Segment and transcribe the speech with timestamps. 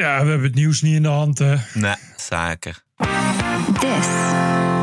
[0.00, 1.38] Ja, we hebben het nieuws niet in de hand.
[1.38, 1.56] Hè.
[1.74, 2.74] Nee, zaken.
[3.80, 4.06] This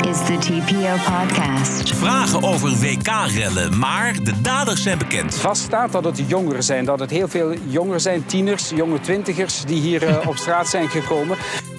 [0.09, 1.95] is the TPO podcast.
[1.95, 5.35] Vragen over WK-rellen, maar de daders zijn bekend.
[5.35, 6.85] Vaststaat dat het jongeren zijn.
[6.85, 9.65] Dat het heel veel jongeren zijn, tieners, jonge twintigers...
[9.65, 11.37] die hier eh, op straat zijn gekomen.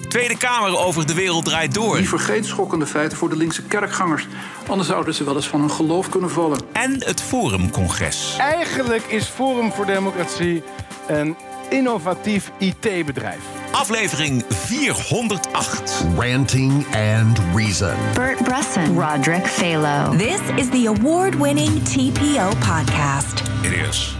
[0.09, 1.97] Tweede Kamer over de wereld draait door.
[1.97, 4.27] Die vergeet schokkende feiten voor de linkse kerkgangers.
[4.67, 6.59] Anders zouden ze wel eens van hun geloof kunnen vallen.
[6.71, 8.35] En het Forumcongres.
[8.37, 10.63] Eigenlijk is Forum voor Democratie
[11.07, 11.35] een
[11.69, 13.39] innovatief IT-bedrijf.
[13.71, 16.05] Aflevering 408.
[16.17, 17.95] Ranting and Reason.
[18.13, 20.17] Bert Bresson, Roderick Phalo.
[20.17, 23.41] This is the award-winning TPO podcast.
[23.61, 24.15] It is.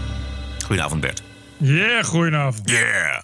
[0.66, 1.22] Goedenavond Bert.
[1.58, 2.70] Yeah, goedenavond.
[2.70, 3.22] Yeah.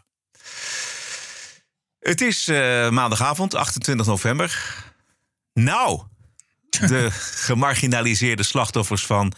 [1.99, 4.75] Het is eh, maandagavond, 28 november.
[5.53, 6.01] Nou,
[6.69, 7.07] de
[7.47, 9.33] gemarginaliseerde slachtoffers van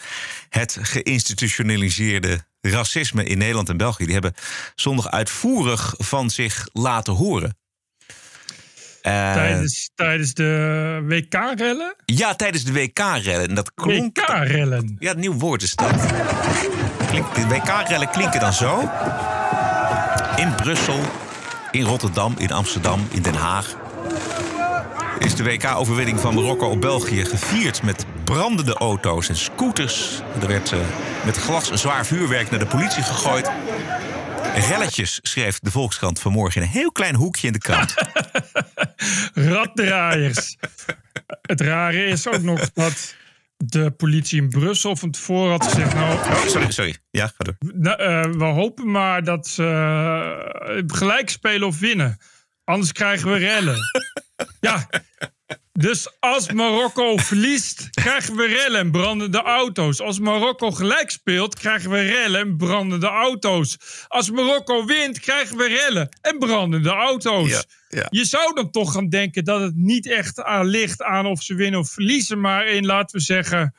[0.49, 4.33] het geïnstitutionaliseerde racisme in Nederland en België, die hebben
[4.75, 7.57] zondag uitvoerig van zich laten horen.
[9.01, 11.95] Eh, Tijdens, tijdens de WK-rellen?
[12.05, 13.49] ja, tijdens de WK-rellen.
[13.49, 14.17] En dat klonk.
[14.17, 14.95] WK-rellen.
[14.99, 16.05] Ja, een nieuw woord is dat.
[17.09, 18.79] Klink- De WK-rellen klinken dan zo.
[20.35, 20.99] In Brussel,
[21.71, 23.75] in Rotterdam, in Amsterdam, in Den Haag.
[25.19, 30.21] Is de WK-overwinning van Marokko op België gevierd met brandende auto's en scooters.
[30.41, 30.79] Er werd eh,
[31.25, 33.51] met glas en zwaar vuurwerk naar de politie gegooid.
[34.55, 37.93] Relletjes, schreef de Volkskrant vanmorgen in een heel klein hoekje in de krant.
[39.53, 40.55] Raddraaiers.
[41.41, 43.15] het rare is ook nog dat
[43.57, 45.93] de politie in Brussel van tevoren had gezegd...
[45.93, 46.97] Nou, Oh, sorry, sorry.
[47.11, 47.55] Ja, ga door.
[47.59, 52.17] nou, eh, we hopen maar dat ze eh, gelijk spelen of winnen.
[52.63, 53.77] Anders krijgen we rellen.
[54.67, 54.89] ja,
[55.77, 60.01] dus als Marokko verliest, krijgen we rellen en brandende auto's.
[60.01, 63.77] Als Marokko gelijk speelt, krijgen we rellen en brandende auto's.
[64.07, 67.49] Als Marokko wint, krijgen we rellen en brandende auto's.
[67.49, 68.07] Ja, ja.
[68.09, 71.55] Je zou dan toch gaan denken dat het niet echt aan ligt aan of ze
[71.55, 73.73] winnen of verliezen, maar in, laten we zeggen,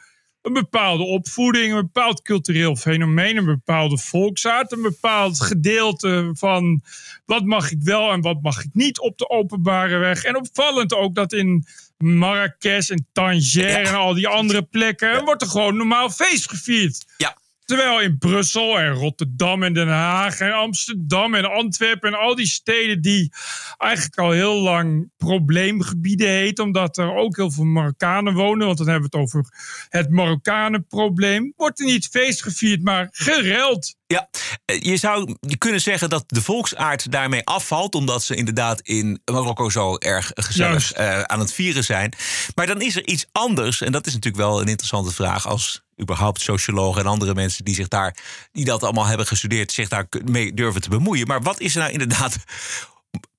[0.48, 6.82] een bepaalde opvoeding, een bepaald cultureel fenomeen, een bepaalde volksaard, een bepaald gedeelte van
[7.26, 10.25] wat mag ik wel en wat mag ik niet op de openbare weg.
[10.25, 11.66] En opvallend ook dat in
[11.98, 17.06] Marrakesh en Tanger en al die andere plekken wordt er gewoon normaal feest gevierd.
[17.16, 17.37] Ja,
[17.69, 22.47] Terwijl in Brussel en Rotterdam en Den Haag en Amsterdam en Antwerpen en al die
[22.47, 23.33] steden die
[23.77, 28.89] eigenlijk al heel lang probleemgebieden heet, omdat er ook heel veel Marokkanen wonen, want dan
[28.89, 29.45] hebben we het over
[29.89, 33.97] het Marokkanenprobleem, wordt er niet feest gevierd, maar gereld.
[34.06, 34.29] Ja,
[34.65, 39.71] eh, je zou kunnen zeggen dat de volksaard daarmee afvalt, omdat ze inderdaad in Marokko
[39.71, 42.12] zo erg gezellig eh, aan het vieren zijn.
[42.55, 45.87] Maar dan is er iets anders, en dat is natuurlijk wel een interessante vraag als
[46.00, 48.16] überhaupt sociologen en andere mensen die zich daar,
[48.53, 51.26] die dat allemaal hebben gestudeerd, zich daar mee durven te bemoeien.
[51.26, 52.36] Maar wat is er nou inderdaad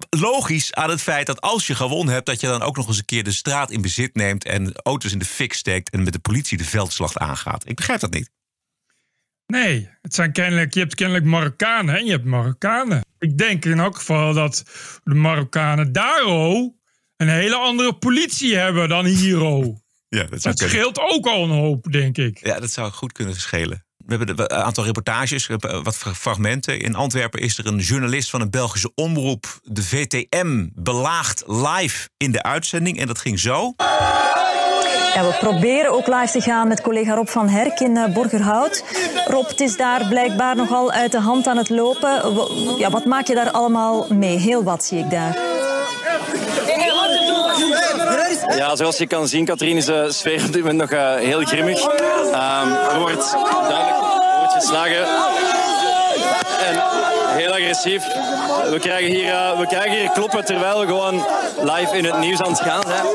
[0.10, 2.98] logisch aan het feit dat als je gewonnen hebt, dat je dan ook nog eens
[2.98, 6.14] een keer de straat in bezit neemt en auto's in de fik steekt en met
[6.14, 7.70] de politie de veldslag aangaat?
[7.70, 8.30] Ik begrijp dat niet.
[9.46, 13.06] Nee, het zijn kennelijk, je hebt kennelijk Marokkanen en je hebt Marokkanen.
[13.20, 14.64] Ik denk in elk geval dat
[15.04, 16.24] de Marokkanen daar
[17.18, 19.38] een hele andere politie hebben dan hier.
[20.10, 22.40] Ja, dat zou Dat scheelt ook al een hoop, denk ik.
[22.46, 23.84] Ja, dat zou goed kunnen schelen.
[24.06, 26.80] We hebben een aantal reportages, hebben wat fra- fragmenten.
[26.80, 32.32] In Antwerpen is er een journalist van een Belgische omroep, de VTM, belaagd live in
[32.32, 33.00] de uitzending.
[33.00, 33.74] En dat ging zo.
[35.14, 38.84] Ja, we proberen ook live te gaan met collega Rob van Herk in eh, Borgerhout.
[39.28, 42.22] Rob, het is daar blijkbaar nogal uit de hand aan het lopen.
[42.78, 44.38] Ja, wat maak je daar allemaal mee?
[44.38, 45.38] Heel wat zie ik daar.
[48.56, 51.44] Ja, zoals je kan zien, Katrien, is de sfeer op dit moment nog eh, heel
[51.46, 51.80] grimmig.
[51.80, 53.32] Ehm, er wordt
[53.68, 53.98] duidelijk
[54.38, 55.06] wordt geslagen.
[56.68, 56.82] En
[57.38, 58.04] heel agressief.
[58.70, 61.26] We krijgen, hier, eh, we krijgen hier kloppen terwijl we gewoon
[61.60, 63.06] live in het nieuws aan het gaan zijn.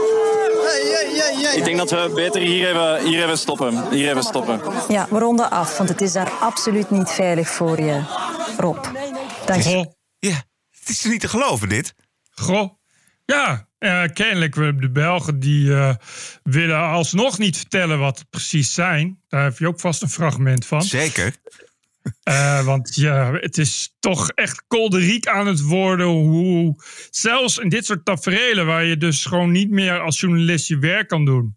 [1.56, 3.91] Ik denk dat we beter hier even, hier even stoppen.
[3.91, 4.61] Hier even stoppen.
[4.89, 8.03] Ja, we ronden af, want het is daar absoluut niet veilig voor je.
[8.59, 8.84] Rob,
[9.47, 9.89] dank je.
[10.19, 11.95] Ja, het is niet te geloven dit.
[12.31, 12.71] goh.
[13.24, 15.94] Ja, eh, kennelijk de Belgen die eh,
[16.42, 19.21] willen alsnog niet vertellen wat het precies zijn.
[19.28, 20.82] Daar heb je ook vast een fragment van.
[20.82, 21.34] Zeker.
[22.22, 26.06] Eh, want ja, het is toch echt kolderiek aan het worden.
[26.06, 30.78] Hoe zelfs in dit soort taferelen, waar je dus gewoon niet meer als journalist je
[30.78, 31.56] werk kan doen.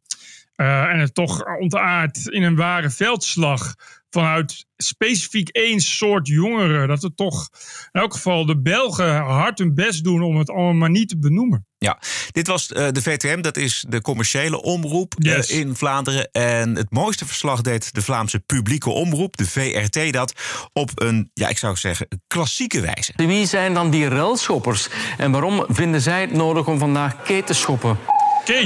[0.56, 3.76] en het toch ontaart in een ware veldslag.
[4.10, 6.88] Vanuit specifiek één soort jongeren.
[6.88, 7.50] Dat het toch
[7.92, 11.18] in elk geval de Belgen hard hun best doen om het allemaal maar niet te
[11.20, 11.66] benoemen.
[11.80, 12.00] Ja,
[12.32, 15.52] dit was uh, de VTM, dat is de commerciële omroep Yes.
[15.52, 16.30] uh, in Vlaanderen.
[16.32, 20.34] En het mooiste verslag deed de Vlaamse publieke omroep, de VRT, dat
[20.74, 23.14] op een, ja, ik zou zeggen, klassieke wijze.
[23.16, 27.54] Wie zijn dan die ruilschoppers en waarom vinden zij het nodig om vandaag keten te
[27.54, 27.98] schoppen?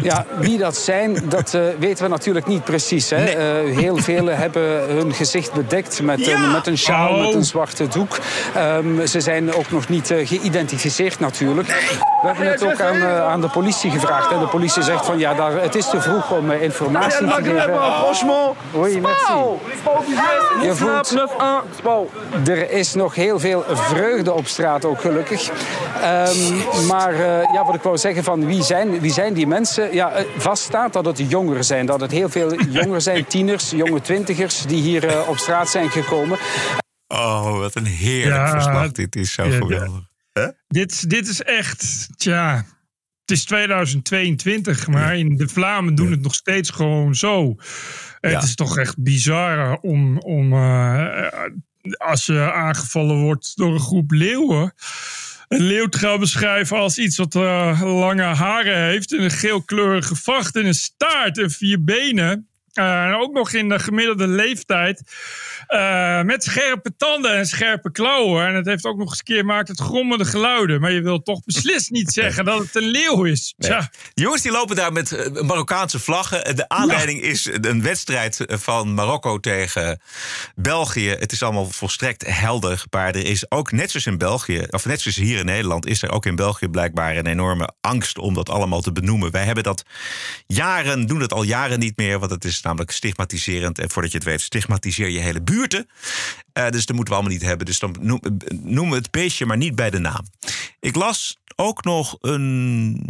[0.04, 3.10] Ja, wie dat zijn, dat uh, weten we natuurlijk niet precies.
[3.10, 3.24] Hè?
[3.24, 3.36] Nee.
[3.36, 6.36] Uh, heel velen hebben hun gezicht bedekt met, ja.
[6.36, 7.26] een, met een sjaal, oh.
[7.26, 8.18] met een zwarte doek.
[8.58, 11.68] Um, ze zijn ook nog niet uh, geïdentificeerd natuurlijk.
[11.68, 11.78] Nee.
[12.22, 14.32] We hebben het ook aan, aan de politie gevraagd.
[14.32, 17.80] En de politie zegt van ja, daar, het is te vroeg om informatie te geven.
[18.72, 19.34] Oui, merci.
[20.62, 21.16] Je voelt,
[22.48, 25.50] er is nog heel veel vreugde op straat ook gelukkig.
[25.50, 27.16] Um, maar
[27.54, 29.61] ja, wat ik wou zeggen van wie zijn, wie zijn die mensen?
[29.92, 31.86] Ja, vaststaat dat het jongeren zijn.
[31.86, 34.62] Dat het heel veel jongeren zijn, tieners, jonge twintigers...
[34.62, 36.38] die hier uh, op straat zijn gekomen.
[37.08, 38.92] Oh, wat een heerlijk ja, verslag.
[38.92, 40.10] Dit is zo ja, geweldig.
[40.34, 40.48] Huh?
[40.68, 42.66] Dit, dit is echt, tja...
[43.22, 47.56] Het is 2022, maar in de Vlamen doen het nog steeds gewoon zo.
[48.19, 51.24] Het is toch echt bizar om, om uh,
[51.98, 54.74] als je aangevallen wordt door een groep leeuwen
[55.51, 59.13] een beschrijven als iets wat uh, lange haren heeft.
[59.13, 62.48] En een geelkleurige vacht en een staart en vier benen.
[62.74, 65.01] Uh, en ook nog in de gemiddelde leeftijd.
[65.74, 68.48] Uh, met scherpe tanden en scherpe klauwen.
[68.48, 70.82] En het heeft ook nog eens een keer maakt het grommende geluiden.
[70.82, 73.54] Maar je wilt toch beslist niet zeggen dat het een leeuw is.
[73.58, 73.80] Nee.
[74.14, 76.56] Jongens die lopen daar met Marokkaanse vlaggen.
[76.56, 77.28] De aanleiding ja.
[77.28, 80.02] is een wedstrijd van Marokko tegen
[80.56, 81.10] België.
[81.10, 82.84] Het is allemaal volstrekt helder.
[82.90, 86.02] Maar er is ook, net zoals in België, of net zoals hier in Nederland, is
[86.02, 89.32] er ook in België blijkbaar een enorme angst om dat allemaal te benoemen.
[89.32, 89.84] Wij hebben dat
[90.48, 92.20] jaren, doen dat al jaren niet meer.
[92.20, 93.80] Want het is namelijk stigmatiserend.
[93.80, 95.90] En voordat je het weet, stigmatiseer je hele buurten.
[96.54, 97.66] Uh, dus dat moeten we allemaal niet hebben.
[97.66, 98.19] Dus dan noem,
[98.50, 100.25] noem het beestje maar niet bij de naam.
[100.80, 103.04] Ik las ook nog een,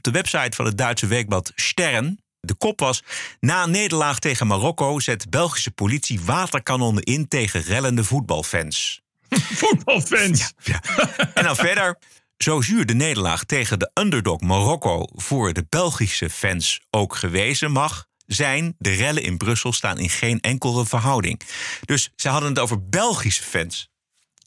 [0.00, 2.20] de website van het Duitse weekblad Stern.
[2.40, 3.02] De kop was:
[3.40, 9.00] Na nederlaag tegen Marokko zet Belgische politie waterkanonnen in tegen rellende voetbalfans.
[9.62, 10.52] voetbalfans?
[10.62, 11.04] Ja, ja.
[11.34, 11.98] En dan verder.
[12.36, 18.06] Zo zuur de nederlaag tegen de underdog Marokko voor de Belgische fans ook gewezen mag
[18.34, 21.40] zijn, de rellen in Brussel staan in geen enkele verhouding.
[21.84, 23.90] Dus ze hadden het over Belgische fans.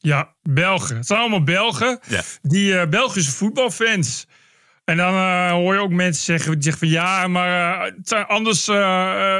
[0.00, 0.96] Ja, Belgen.
[0.96, 2.00] Het zijn allemaal Belgen.
[2.08, 2.22] Ja.
[2.42, 4.26] Die uh, Belgische voetbalfans.
[4.84, 8.66] En dan uh, hoor je ook mensen zeggen, die zeggen van ja, maar uh, anders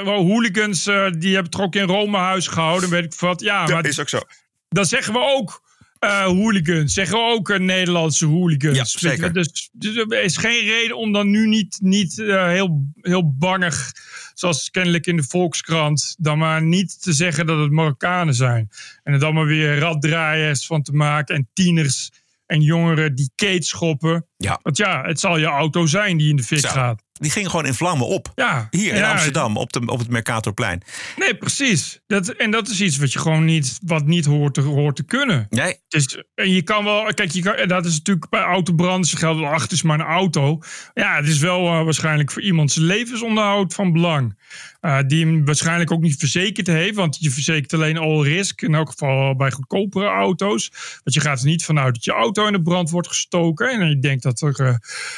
[0.06, 3.40] hooligans die hebben het ook in Rome huis gehouden, weet ik wat.
[3.40, 4.20] Ja, dat maar is ook zo.
[4.68, 5.64] Dan zeggen we ook
[6.00, 6.94] uh, hooligans.
[6.94, 8.76] Zeggen we ook uh, Nederlandse hooligans.
[8.76, 9.32] Ja, zeker.
[9.32, 13.92] Dus, dus, er is geen reden om dan nu niet, niet uh, heel, heel bangig,
[14.38, 18.70] zoals kennelijk in de Volkskrant, dan maar niet te zeggen dat het Marokkanen zijn.
[19.02, 22.10] En dan maar weer raddraaiers van te maken en tieners
[22.46, 24.26] en jongeren die keet schoppen.
[24.36, 24.58] Ja.
[24.62, 26.68] Want ja, het zal je auto zijn die in de fik Zo.
[26.68, 27.02] gaat.
[27.18, 28.32] Die ging gewoon in vlammen op.
[28.34, 28.66] Ja.
[28.70, 30.82] Hier in Ja, Amsterdam, op, de, op het Mercatorplein.
[31.16, 32.00] Nee, precies.
[32.06, 35.04] Dat, en dat is iets wat je gewoon niet, wat niet hoort te, hoort te
[35.04, 35.46] kunnen.
[35.50, 35.66] Nee.
[35.66, 39.16] Het is, en je kan wel, kijk, je kan, dat is natuurlijk bij autobranden, ze
[39.16, 40.62] geldt wel, ach, het is maar een auto.
[40.94, 44.38] Ja, het is wel uh, waarschijnlijk voor iemand zijn levensonderhoud van belang.
[44.80, 48.74] Uh, die hem waarschijnlijk ook niet verzekerd heeft, want je verzekert alleen all risk, in
[48.74, 50.70] elk geval bij goedkopere auto's.
[51.04, 53.88] Want je gaat er niet vanuit dat je auto in de brand wordt gestoken en
[53.88, 54.74] je denkt dat, er, uh,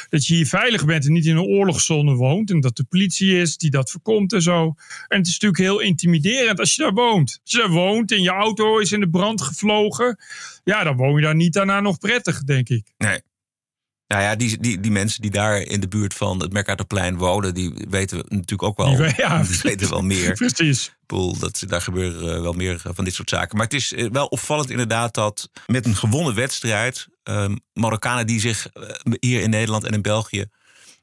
[0.09, 1.43] dat je hier veilig bent en niet in een
[1.97, 4.73] woont en dat de politie is die dat voorkomt en zo.
[5.07, 7.39] En het is natuurlijk heel intimiderend als je daar woont.
[7.41, 10.17] Als je daar woont en je auto is in de brand gevlogen,
[10.63, 12.93] ja, dan woon je daar niet daarna nog prettig, denk ik.
[12.97, 13.21] Nee.
[14.09, 17.53] Nou ja, die, die, die mensen die daar in de buurt van het Mercatorplein wonen,
[17.53, 20.33] die weten natuurlijk ook wel, Die, ja, die weten wel meer.
[20.33, 20.95] Precies.
[21.05, 23.57] Poel, dat, daar gebeuren uh, wel meer van dit soort zaken.
[23.57, 28.39] Maar het is uh, wel opvallend inderdaad dat met een gewonnen wedstrijd, uh, Marokkanen die
[28.39, 28.67] zich
[29.19, 30.45] hier in Nederland en in België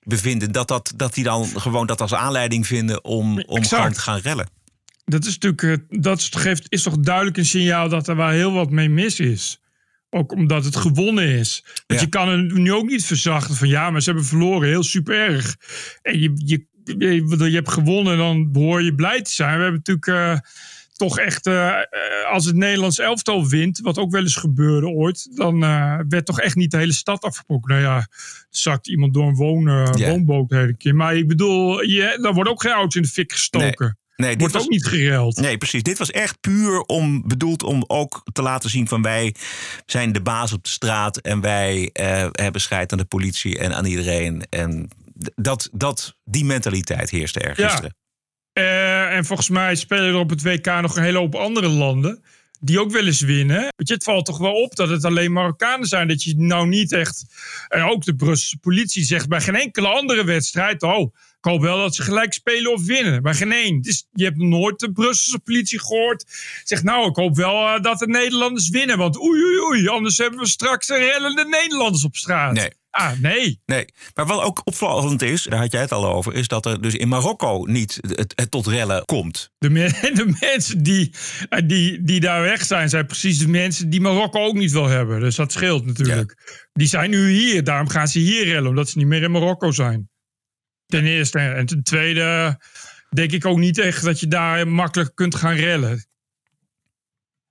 [0.07, 4.01] bevinden, dat, dat, dat die dan gewoon dat als aanleiding vinden om, om gewoon te
[4.01, 4.49] gaan rellen.
[5.05, 8.53] Dat is natuurlijk, uh, dat geeft, is toch duidelijk een signaal dat er wel heel
[8.53, 9.61] wat mee mis is.
[10.11, 11.65] Ook omdat het gewonnen is.
[11.87, 12.07] Want Ja.
[12.07, 15.19] je kan het nu ook niet verzachten van ja, maar ze hebben verloren, heel super
[15.19, 15.57] erg.
[16.03, 19.57] En je, je, je, je hebt gewonnen, dan behoor je blij te zijn.
[19.57, 20.51] We hebben natuurlijk uh,
[20.97, 21.75] toch echt, uh,
[22.31, 26.41] als het Nederlands elftal wint, wat ook wel eens gebeurde ooit, dan uh, werd toch
[26.41, 27.71] echt niet de hele stad afgebroken.
[27.71, 28.09] Nou ja,
[28.50, 29.62] zakt iemand door een woon,
[29.97, 30.09] Ja.
[30.11, 30.95] woonboot de hele keer.
[30.95, 33.99] Maar ik bedoel, je, dan wordt ook geen auto's in de fik gestoken.
[34.17, 35.37] Nee, dit Wordt was- ook niet gereld.
[35.37, 35.83] Nee, precies.
[35.83, 39.35] Dit was echt puur om, bedoeld om ook te laten zien van wij
[39.87, 43.75] zijn de baas op de straat en wij eh, hebben scheid aan de politie en
[43.75, 44.47] aan iedereen.
[44.50, 44.88] En
[45.35, 47.81] dat, dat, die mentaliteit heerste er Ja.
[48.57, 52.23] Eh, en volgens mij spelen er op het WK nog een hele hoop andere landen.
[52.61, 53.61] Die ook wel eens winnen.
[53.61, 56.09] Weet je, het valt toch wel op dat het alleen Marokkanen zijn.
[56.09, 57.25] Dat je nou niet echt.
[57.69, 60.83] En ook de Brusselse politie zegt bij geen enkele andere wedstrijd.
[60.83, 61.15] Oh,
[61.47, 63.23] ik hoop wel dat ze gelijk spelen of winnen.
[63.23, 63.81] Bij geen één.
[63.81, 66.25] Dus je hebt nooit de Brusselse politie gehoord.
[66.65, 68.99] Zegt nou, ik hoop wel eh, dat de Nederlanders winnen.
[68.99, 69.88] Want oei, oei, oei.
[69.88, 72.53] Anders hebben we straks rellende Nederlanders op straat.
[72.53, 72.71] Nee.
[72.91, 73.61] Ah, nee.
[73.67, 73.85] Nee,
[74.15, 76.95] maar wat ook opvallend is, daar had jij het al over, is dat er dus
[76.95, 79.50] in Marokko niet het, het tot rellen komt.
[79.59, 81.12] De, me- de mensen die,
[81.49, 84.87] eh, die, die daar weg zijn, zijn precies de mensen die Marokko ook niet wil
[84.87, 85.21] hebben.
[85.21, 86.35] Dus dat scheelt natuurlijk.
[86.73, 89.71] Die zijn nu hier, daarom gaan ze hier rellen, omdat ze niet meer in Marokko
[89.71, 90.09] zijn.
[90.87, 91.38] Ten eerste.
[91.38, 92.59] En ten tweede
[93.11, 96.05] denk ik ook niet echt dat je daar makkelijk kunt gaan rellen.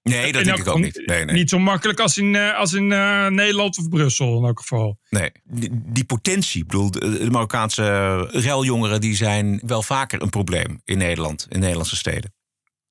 [0.09, 1.03] Nee, dat denk ik ook niet.
[1.05, 1.35] Nee, nee.
[1.35, 4.99] Niet zo makkelijk als in, eh, als in eh, Nederland of Brussel in elk geval.
[5.09, 6.61] Nee, die, die potentie.
[6.61, 11.95] Ik bedoel, de, Marokkaanse reljongeren die zijn wel vaker een probleem in Nederland, in Nederlandse
[11.95, 12.33] steden.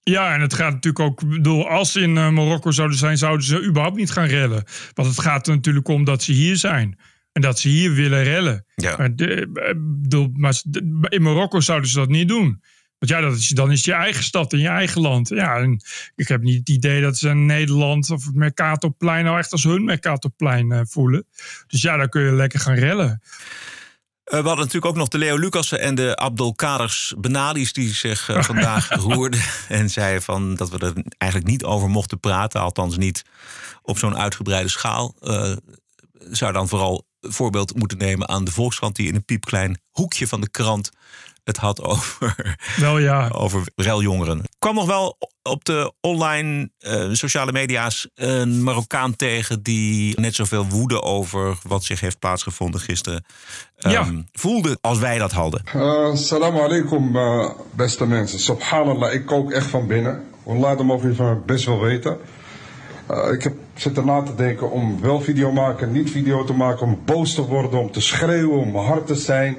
[0.02, 3.46] Ja, en het gaat natuurlijk ook, bedoel, als ze in eh, Marokko zouden zijn, zouden
[3.46, 4.64] ze überhaupt niet gaan rellen.
[4.94, 6.98] Want het gaat er natuurlijk om dat ze hier zijn.
[7.34, 8.64] En dat ze hier willen rellen.
[8.74, 8.96] Ja.
[8.96, 10.62] Maar, de, eh, maar
[11.08, 12.62] in Marokko zouden ze dat niet doen.
[12.98, 15.28] Want ja, dat is, dan is het je eigen stad en je eigen land.
[15.28, 15.82] Ja, en
[16.14, 19.84] ik heb niet het idee dat ze Nederland of het Mercatorplein nou echt als hun
[19.84, 21.26] Mercatorplein eh, voelen.
[21.66, 23.22] Dus ja, dan kun je lekker gaan rellen.
[24.24, 28.30] Eh, we hadden natuurlijk ook nog de Leo Lucassen en de Abdelkaders Benadis die zich
[28.46, 29.40] vandaag roerden.
[29.68, 32.60] En zeiden van dat we er eigenlijk niet over mochten praten.
[32.60, 33.24] Althans niet
[33.82, 35.14] op zo'n uitgebreide schaal.
[36.30, 38.96] Zou dan vooral voorbeeld moeten nemen aan de Volkskrant...
[38.96, 40.90] die in een piepklein hoekje van de krant
[41.44, 43.28] het had over, Wel ja.
[43.44, 44.38] over reljongeren.
[44.38, 49.62] Ik kwam nog wel op de online eh, sociale media's een Marokkaan tegen...
[49.62, 53.24] die net zoveel woede over wat zich heeft plaatsgevonden gisteren...
[53.76, 55.62] ehm, voelde als wij dat hadden.
[55.76, 58.38] Uh, Salam alaikum, uh, beste mensen.
[58.38, 60.24] Subhanallah, ik kook echt van binnen.
[60.44, 62.18] Wallah, dat mogen jullie van best wel weten.
[63.10, 66.86] Uh, ik heb zitten na te denken om wel video maken, niet video te maken,
[66.86, 69.56] om boos te worden, om te schreeuwen, om hard te zijn.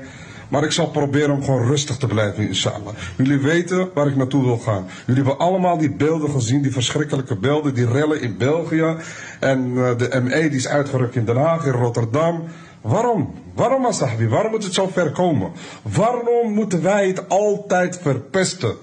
[0.49, 2.93] Maar ik zal proberen om gewoon rustig te blijven, inshallah.
[3.17, 4.85] Jullie weten waar ik naartoe wil gaan.
[5.05, 8.95] Jullie hebben allemaal die beelden gezien, die verschrikkelijke beelden, die rellen in België.
[9.39, 12.43] En uh, de ME die is uitgerukt in Den Haag, in Rotterdam.
[12.81, 13.33] Waarom?
[13.55, 14.27] Waarom, Asahabi?
[14.27, 15.51] Waarom moet het zo ver komen?
[15.81, 18.75] Waarom moeten wij het altijd verpesten?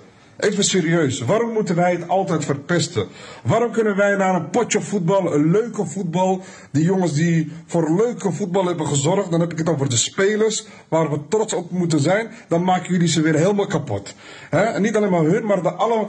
[0.42, 3.06] Even serieus, waarom moeten wij het altijd verpesten?
[3.42, 8.32] Waarom kunnen wij naar een potje voetbal, een leuke voetbal, die jongens die voor leuke
[8.32, 12.00] voetbal hebben gezorgd, dan heb ik het over de spelers, waar we trots op moeten
[12.00, 14.14] zijn, dan maken jullie ze weer helemaal kapot.
[14.50, 16.06] En niet alleen maar hun, maar de, alle,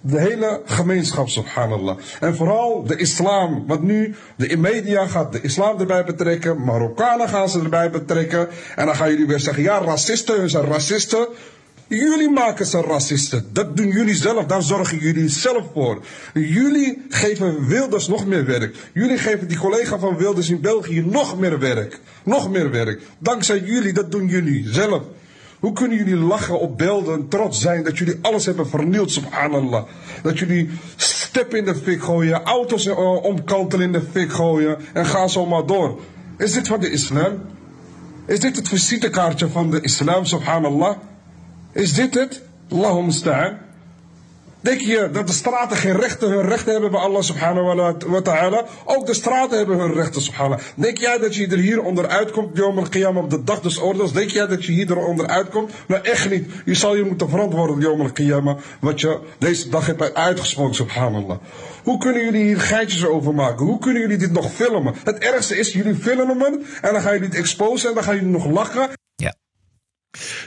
[0.00, 1.98] de hele gemeenschap, subhanallah.
[2.20, 3.64] En vooral de islam.
[3.66, 6.64] Want nu de media gaat de islam erbij betrekken.
[6.64, 8.48] Marokkanen gaan ze erbij betrekken.
[8.76, 11.28] En dan gaan jullie weer zeggen, ja, racisten, hun zijn racisten.
[11.94, 13.46] Jullie maken ze racisten.
[13.52, 14.46] Dat doen jullie zelf.
[14.46, 16.02] Daar zorgen jullie zelf voor.
[16.34, 18.76] Jullie geven Wilders nog meer werk.
[18.94, 22.00] Jullie geven die collega van Wilders in België nog meer werk.
[22.24, 23.02] Nog meer werk.
[23.18, 25.02] Dankzij jullie, dat doen jullie zelf.
[25.60, 29.84] Hoe kunnen jullie lachen op beelden en trots zijn dat jullie alles hebben vernield, subhanallah.
[30.22, 35.06] Dat jullie step in de fik gooien, auto's uh, omkantelen in de fik gooien en
[35.06, 36.00] ga zo maar door.
[36.38, 37.32] Is dit van de islam?
[38.26, 40.96] Is dit het visitekaartje van de islam, subhanallah?
[41.72, 42.42] Is dit het?
[42.70, 43.58] Allahum staan.
[44.62, 48.64] Denk je dat de straten geen rechten, hun rechten hebben bij Allah subhanahu wa ta'ala?
[48.84, 50.60] Ook de straten hebben hun rechten, subhanallah.
[50.74, 54.12] Denk jij dat je er hier onderuit komt, Yom al-Qiyamah, op de dag des oordeels?
[54.12, 55.72] Denk jij dat je hier eronder uitkomt?
[55.86, 56.50] Nou, echt niet.
[56.64, 61.38] Je zal je moeten verantwoorden, Yom al-Qiyamah, wat je deze dag hebt uitgesproken, subhanallah.
[61.82, 63.66] Hoe kunnen jullie hier geitjes over maken?
[63.66, 64.94] Hoe kunnen jullie dit nog filmen?
[65.04, 68.30] Het ergste is, jullie filmen en dan gaan jullie het exposen en dan gaan jullie
[68.30, 68.88] nog lachen.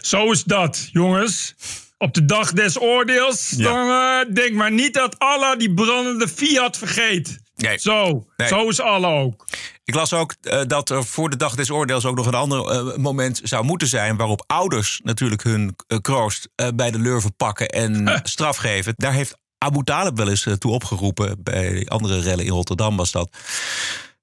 [0.01, 1.55] Zo is dat, jongens.
[1.98, 3.63] Op de dag des oordeels, Ja.
[3.63, 3.88] dan
[4.27, 7.38] uh, denk maar niet dat Allah die brandende Fiat vergeet.
[7.55, 7.77] Nee.
[7.77, 8.48] Zo, Nee.
[8.48, 9.45] zo is Allah ook.
[9.84, 12.88] Ik las ook uh, dat er voor de dag des oordeels ook nog een ander
[12.88, 14.17] uh, moment zou moeten zijn.
[14.17, 18.93] waarop ouders natuurlijk hun uh, kroost bij de lurven pakken en straf geven.
[18.98, 21.43] Daar heeft Abu Talib wel eens toe opgeroepen.
[21.43, 23.29] Bij andere rellen in Rotterdam was dat.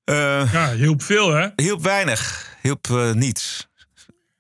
[0.05, 1.49] ja, hielp veel, hè?
[1.57, 2.51] Hielp weinig.
[2.63, 3.69] Hielp niets.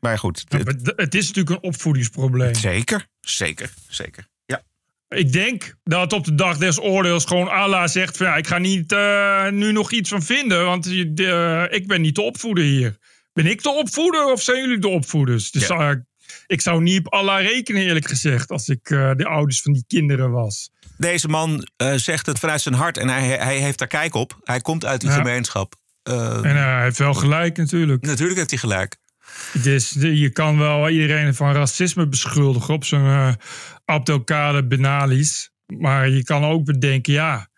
[0.02, 0.44] Maar goed.
[0.49, 2.54] Ja, maar het is natuurlijk een opvoedingsprobleem.
[2.54, 4.28] Zeker, zeker, zeker.
[4.44, 4.62] Ja.
[5.09, 8.59] Ik denk dat op de dag des oordeels gewoon Allah zegt: van, ja, Ik ga
[8.59, 12.97] niet uh, nu nog iets van vinden, want uh, ik ben niet de opvoeder hier.
[13.32, 15.50] Ben ik de opvoeder of zijn jullie de opvoeders?
[15.50, 15.90] Dus ja.
[15.90, 15.97] uh,
[16.47, 19.85] ik zou niet op Allah rekenen, eerlijk gezegd, als ik eh, de ouders van die
[19.87, 20.71] kinderen was.
[20.97, 24.38] Deze man zegt het vanuit zijn hart en hij, hij heeft daar kijk op.
[24.44, 25.16] Hij komt uit die Ja.
[25.16, 25.75] gemeenschap.
[26.02, 28.02] en hij heeft wel gelijk, natuurlijk.
[28.06, 28.97] Natuurlijk heeft hij gelijk.
[29.62, 33.33] Dus je kan wel iedereen van racisme beschuldigen op zo'n eh
[33.85, 35.51] Abdelkader Benalis.
[35.67, 37.49] Maar je kan ook bedenken, ja,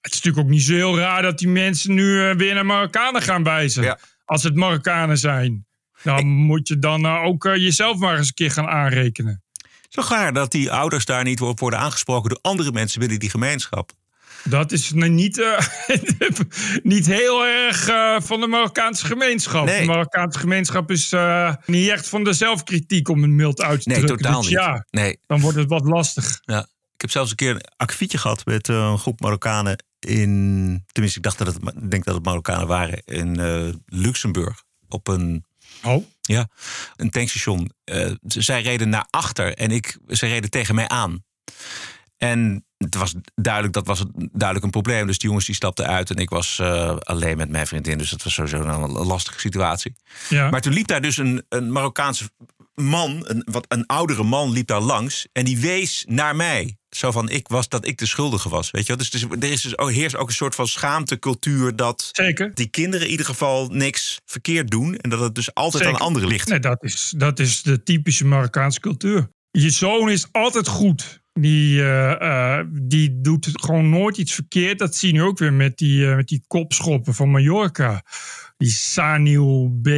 [0.00, 2.66] het is natuurlijk ook niet zo heel raar dat die mensen nu eh, weer naar
[2.66, 3.98] Marokkanen gaan wijzen.
[4.24, 5.66] Als het Marokkanen zijn.
[6.02, 9.42] Dan moet je dan eh, ook jezelf maar eens een keer gaan aanrekenen.
[9.88, 13.30] Zo gaar dat die ouders daar niet op worden aangesproken door andere mensen binnen die
[13.30, 13.92] gemeenschap.
[14.44, 15.58] Dat is niet, eh,
[16.82, 19.64] niet heel erg eh, van de Marokkaanse gemeenschap.
[19.64, 19.80] Nee.
[19.80, 23.88] De Marokkaanse gemeenschap is eh, niet echt van de zelfkritiek om het mild uit te
[23.88, 24.24] Nee, drukken.
[24.26, 24.58] totaal Dus niet.
[24.58, 25.18] Ja, Nee.
[25.26, 26.38] dan wordt het wat lastig.
[26.42, 26.60] Ja.
[26.94, 30.84] Ik heb zelfs een keer een akkefietje gehad met eh, een groep Marokkanen in.
[30.92, 34.62] Tenminste, ik dacht dat het, ik denk dat het Marokkanen waren in eh, Luxemburg.
[34.88, 35.44] Op een.
[35.82, 36.04] Oh.
[36.20, 36.48] Ja,
[36.96, 37.72] een tankstation.
[37.84, 41.24] Eh, zij reden naar achter en ik, zij reden tegen mij aan.
[42.16, 45.06] En het was duidelijk, dat was duidelijk een probleem.
[45.06, 47.98] Dus die jongens die stapten uit en ik was eh, alleen met mijn vriendin.
[47.98, 49.94] Dus dat was sowieso een, lastige situatie.
[50.28, 50.50] Ja.
[50.50, 52.30] Maar toen liep daar dus een, een Marokkaanse
[52.74, 55.26] man, een, wat, een oudere man, liep daar langs.
[55.32, 56.76] En die wees naar mij.
[56.90, 58.70] Zo van, ik was dat ik de schuldige was.
[58.70, 58.96] Weet je wel?
[58.96, 61.76] Dus, dus er is dus, heerst ook een soort van schaamtecultuur...
[61.76, 62.54] dat Zeker.
[62.54, 64.96] die kinderen in ieder geval niks verkeerd doen...
[64.96, 65.98] en dat het dus altijd Zeker.
[65.98, 66.48] aan anderen ligt.
[66.48, 69.28] Nee, dat is, dat is de typische Marokkaanse cultuur.
[69.50, 71.22] Je zoon is altijd goed.
[71.40, 74.78] Die, eh, eh, die doet gewoon nooit iets verkeerd.
[74.78, 78.02] Dat zie je nu ook weer met die, eh, met die kopschoppen van Mallorca.
[78.56, 79.88] Die Sanil B.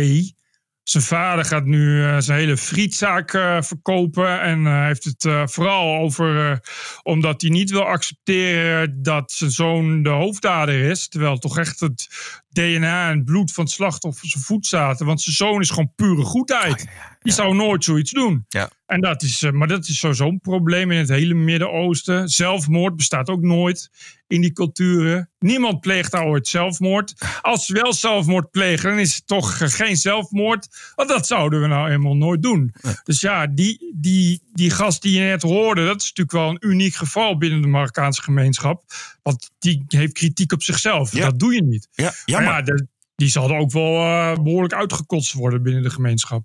[0.83, 3.31] Zijn vader gaat nu zijn hele frietzaak
[3.65, 4.41] verkopen.
[4.41, 6.61] En heeft het vooral over.
[7.03, 11.09] omdat hij niet wil accepteren dat zijn zoon de hoofddader is.
[11.09, 12.09] Terwijl toch echt het
[12.57, 15.07] DNA en bloed van het slachtoffer zijn voet zaten.
[15.07, 16.87] Want zijn zoon is gewoon pure goedheid.
[17.21, 18.45] Die zou nooit zoiets doen.
[18.49, 18.71] Ja.
[18.87, 22.29] En dat is, eh, maar dat is sowieso een probleem in het hele Midden-Oosten.
[22.29, 23.91] Zelfmoord bestaat ook nooit
[24.27, 25.31] in die culturen.
[25.39, 27.15] Niemand pleegt daar ooit zelfmoord.
[27.43, 30.69] Als ze wel zelfmoord plegen, dan is het toch geen zelfmoord.
[30.95, 32.75] Want dat zouden we nou helemaal nooit doen.
[33.05, 36.71] Dus ja, die, die, die gast die je net hoorde, dat is natuurlijk wel een
[36.71, 38.83] uniek geval binnen de Marokkaanse gemeenschap.
[39.23, 41.11] Want die heeft kritiek op zichzelf.
[41.11, 41.89] Dat doe je niet.
[41.93, 42.46] Ja, jammer.
[42.47, 46.45] Ja, de- die zal ook wel eh, behoorlijk uitgekotst worden binnen de gemeenschap.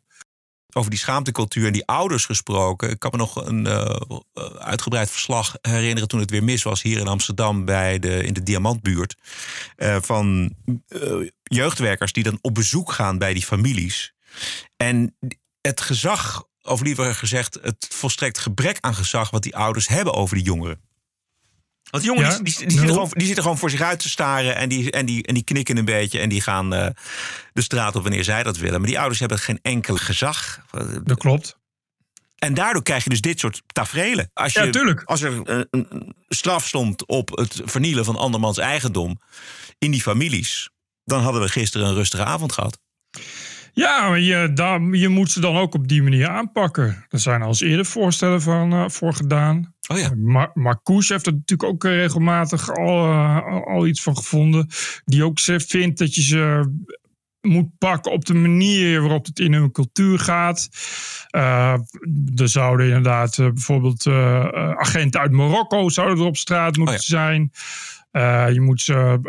[0.73, 2.89] over die schaamtecultuur en die ouders gesproken.
[2.89, 4.01] Ik kan me nog een eh,
[4.33, 8.33] eh, uitgebreid verslag herinneren toen het weer mis was hier in Amsterdam bij de, in
[8.33, 9.15] de Diamantbuurt.
[10.01, 10.55] van
[11.43, 14.13] jeugdwerkers die dan op bezoek gaan bij die families.
[14.77, 15.17] En
[15.61, 20.35] het gezag, of liever gezegd, het volstrekt gebrek aan gezag wat die ouders hebben over
[20.35, 20.81] die jongeren.
[21.89, 23.99] Want die jongen Ja, die, die, die, zitten gewoon, die zitten gewoon voor zich uit
[23.99, 26.87] te staren en die, en die, en die knikken een beetje en die gaan eh,
[27.53, 28.79] de straat op wanneer zij dat willen.
[28.79, 30.65] Maar die ouders hebben geen enkel gezag.
[31.03, 31.59] Dat klopt.
[32.37, 34.29] En daardoor krijg je dus dit soort tafereelen.
[34.33, 35.03] Als, je, Ja, tuurlijk.
[35.03, 39.19] als er een, een straf stond op het vernielen van andermans eigendom
[39.77, 40.69] in die families,
[41.03, 42.79] dan hadden we gisteren een rustige avond gehad.
[43.73, 47.05] Ja, maar je, daar, je moet ze dan ook op die manier aanpakken.
[47.09, 49.75] Er zijn al eens eerder voorstellen van, eh, voor gedaan.
[49.91, 50.49] Oh ja.
[50.53, 54.67] Marcouche heeft er natuurlijk ook eh, regelmatig al, eh, al, iets van gevonden.
[55.05, 56.73] Die ook ze- vindt dat je ze
[57.41, 60.69] moet pakken op de manier waarop het in hun cultuur gaat.
[61.29, 61.73] Eh,
[62.35, 64.07] er zouden inderdaad bijvoorbeeld
[64.77, 67.51] agenten uit Marokko zouden er op straat moeten zijn.
[68.53, 69.19] Je moet ze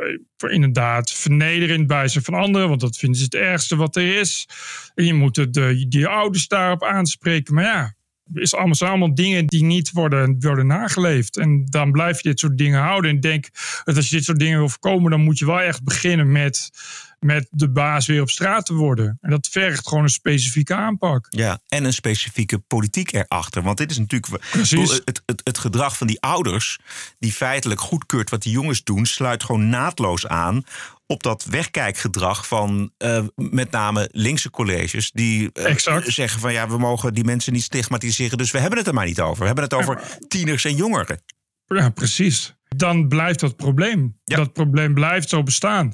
[0.49, 4.19] inderdaad vernederen in het bijzijn van anderen, want dat vinden ze het ergste wat er
[4.19, 4.49] is.
[4.95, 7.55] En je moet de, die ouders daarop aanspreken.
[7.55, 7.95] Maar ja,
[8.35, 11.37] is allemaal, zijn allemaal dingen die niet worden, worden nageleefd.
[11.37, 13.11] En dan blijf je dit soort dingen houden.
[13.11, 13.49] En denk
[13.85, 16.71] dat als je dit soort dingen wil voorkomen, dan moet je wel echt beginnen met,
[17.19, 19.19] met de baas weer op straat te worden.
[19.21, 21.27] En dat vergt gewoon een specifieke aanpak.
[21.31, 23.63] Ja, en een specifieke politiek erachter.
[23.63, 25.01] Want dit is natuurlijk Precies.
[25.05, 26.79] het, het, het gedrag van die ouders,
[27.19, 30.65] die feitelijk goedkeurt wat die jongens doen, sluit gewoon naadloos aan
[31.13, 35.11] op dat wegkijkgedrag van eh, met name linkse colleges.
[35.11, 38.39] Die eh, zeggen van ja, we mogen die mensen niet stigmatiseren.
[38.39, 39.41] Dus we hebben het er maar niet over.
[39.41, 41.23] We hebben het over tieners en jongeren.
[41.67, 42.55] Ja, precies.
[42.77, 44.21] Dan blijft dat probleem.
[44.25, 45.93] Dat probleem blijft zo bestaan.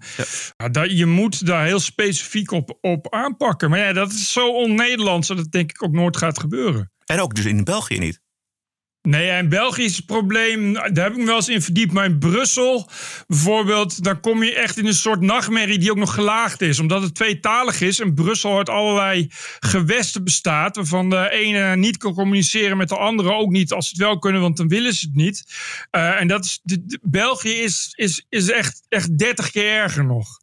[0.56, 3.70] Ja, dat, je moet daar heel specifiek op, op aanpakken.
[3.70, 6.92] Maar ja, dat is zo on-Nederlands dat het denk ik ook nooit gaat gebeuren.
[7.04, 8.20] En ook dus in België niet.
[9.08, 12.04] Nee, in België is het probleem, daar heb ik me wel eens in verdiept, maar
[12.04, 12.90] in Brussel
[13.26, 16.78] bijvoorbeeld, dan kom je echt in een soort nachtmerrie die ook nog gelaagd is.
[16.78, 19.26] Omdat het tweetalig is en Brussel uit allerlei
[19.60, 23.90] gewesten bestaat, waarvan de ene niet kan communiceren met de andere, ook niet als ze
[23.90, 25.44] het wel kunnen, want dan willen ze het niet.
[25.90, 26.60] Eh, en dat is,
[27.02, 30.40] België is, is, is echt, echt 30 keer erger nog.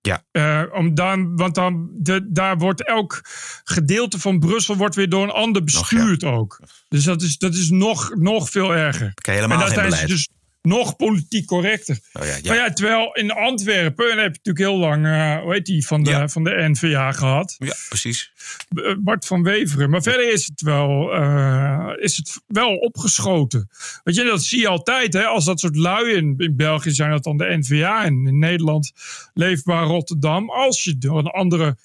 [0.00, 0.24] Ja.
[0.30, 3.20] Eh, om dan, want dan, de, daar wordt elk
[3.64, 6.60] gedeelte van Brussel wordt weer door een ander bestuurd ook.
[6.88, 9.12] Dus dat is, dat is nog, nog veel erger.
[9.14, 10.08] Oké, helemaal en daar geen beleid.
[10.08, 10.28] dus
[10.62, 11.98] nog politiek correcter.
[12.12, 12.40] Oh ja, ja.
[12.44, 15.86] Maar ja, terwijl in Antwerpen, en heb je natuurlijk heel lang, eh, hoe heet die,
[15.86, 17.56] van de, van de NVA gehad.
[17.58, 18.32] Ja, precies.
[18.68, 19.90] Eh, Bart van Weveren.
[19.90, 23.68] Maar verder is het wel, eh, is het wel opgeschoten.
[24.04, 25.12] Weet je, dat zie je altijd.
[25.12, 25.24] Hè?
[25.24, 28.04] Als dat soort lui in, in België zijn dat dan de NVA.
[28.04, 28.92] En in Nederland
[29.34, 30.50] Leefbaar Rotterdam.
[30.50, 31.76] Als je er een andere,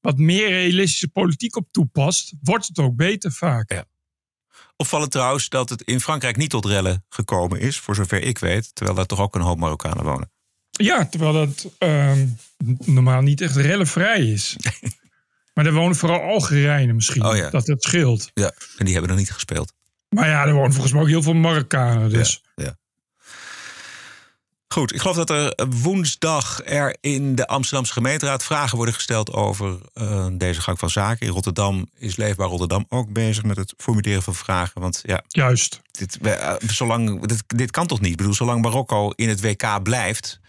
[0.00, 3.72] wat meer realistische politiek op toepast, wordt het ook beter vaak.
[3.72, 3.84] Ja.
[4.76, 8.74] Opvallend trouwens dat het in Frankrijk niet tot rellen gekomen is, voor zover ik weet.
[8.74, 10.30] Terwijl daar toch ook een hoop Marokkanen wonen.
[10.70, 12.26] Ja, terwijl dat ehm,
[12.78, 14.56] normaal niet echt rellenvrij is.
[15.54, 17.24] maar er wonen vooral Algerijnen misschien.
[17.24, 17.50] Oh ja.
[17.50, 18.30] Dat het scheelt.
[18.34, 19.72] Ja, en die hebben nog niet gespeeld.
[20.08, 22.10] Maar ja, er wonen volgens mij ook heel veel Marokkanen.
[22.10, 22.42] Dus.
[22.54, 22.76] Ja.
[24.72, 29.78] Goed, ik geloof dat er woensdag er in de Amsterdamse gemeenteraad vragen worden gesteld over
[29.94, 31.26] eh, deze gang van zaken.
[31.26, 34.80] In Rotterdam is Leefbaar Rotterdam ook bezig met het formuleren van vragen.
[34.80, 35.80] Want ja, Juist.
[35.90, 38.10] dit, eh, zolang, dit, dit kan toch niet?
[38.10, 40.40] Ik bedoel, zolang Marokko in het WK blijft.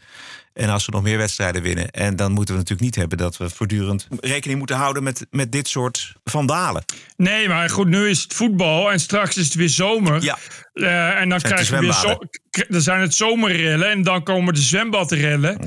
[0.53, 1.91] En als we nog meer wedstrijden winnen.
[1.91, 5.51] En dan moeten we natuurlijk niet hebben dat we voortdurend rekening moeten houden met, met
[5.51, 6.83] dit soort vandalen.
[7.17, 10.23] Nee, maar goed, nu is het voetbal en straks is het weer zomer.
[10.23, 10.37] Ja.
[10.73, 12.19] Eh, en dan krijg je weer zo,
[12.67, 15.57] dan zijn het zomerrellen en dan komen de zwembadrellen.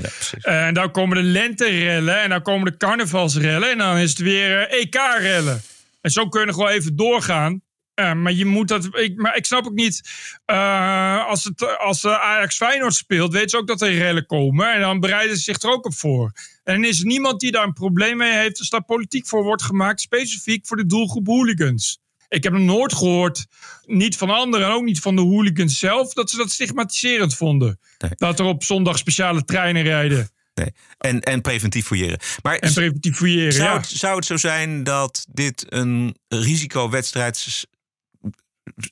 [0.41, 3.71] Eh, en dan komen de lenterellen en dan komen de carnavalsrellen.
[3.71, 5.61] En dan is het weer eh, EK-rellen.
[6.01, 7.61] En zo kun je nog wel even doorgaan.
[7.97, 8.89] Eh, maar je moet dat.
[8.91, 10.01] Ik, maar ik snap ook niet.
[10.45, 14.73] eh, als, het, als eh, Ajax Feyenoord speelt, weten ze ook dat er rellen komen.
[14.73, 16.31] En dan bereiden ze zich er ook op voor.
[16.63, 18.59] En dan is er niemand die daar een probleem mee heeft.
[18.59, 20.01] als daar politiek voor wordt gemaakt.
[20.01, 21.99] specifiek voor de doelgroep hooligans.
[22.29, 23.45] Ik heb nog nooit gehoord,
[23.85, 27.79] niet van anderen en ook niet van de hooligans zelf, dat ze dat stigmatiserend vonden.
[28.15, 30.29] Dat er op zondag speciale treinen rijden.
[30.53, 30.73] Nee.
[30.97, 32.19] En, en preventief fouilleren.
[32.41, 33.77] Maar En preventief fouilleren, zou, ja.
[33.77, 37.37] het, zou het zo zijn dat dit een risicowedstrijd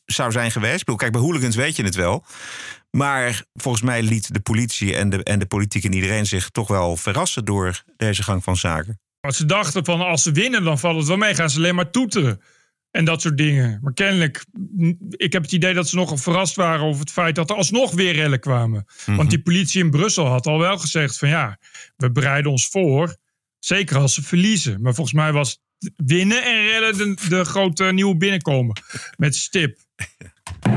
[0.06, 0.74] zou zijn geweest?
[0.74, 2.26] Ik bedoel, kijk, bij hooligans weet je het wel.
[2.92, 6.68] Maar volgens mij liet de politie en de, en de politiek en iedereen zich toch
[6.68, 9.00] wel verrassen door deze gang van zaken.
[9.20, 11.36] Want ze dachten van als ze winnen, dan valt het wel mee.
[11.36, 12.42] Gaan ze alleen maar toeteren.
[12.92, 13.80] En dat soort dingen.
[13.82, 14.46] Maar kennelijk,
[15.10, 17.92] ik heb het idee dat ze nogal verrast waren over het feit dat er alsnog
[17.92, 18.86] weer rellen kwamen.
[19.06, 19.18] Mhm.
[19.18, 21.60] Want die politie in Brussel had al wel gezegd van ja,
[21.96, 23.16] we bereiden ons voor.
[23.60, 24.82] Zeker als ze verliezen.
[24.82, 25.60] Maar volgens mij was het
[25.96, 28.82] winnen en redden de, de grote nieuwe binnenkomen.
[29.18, 29.78] Met stip.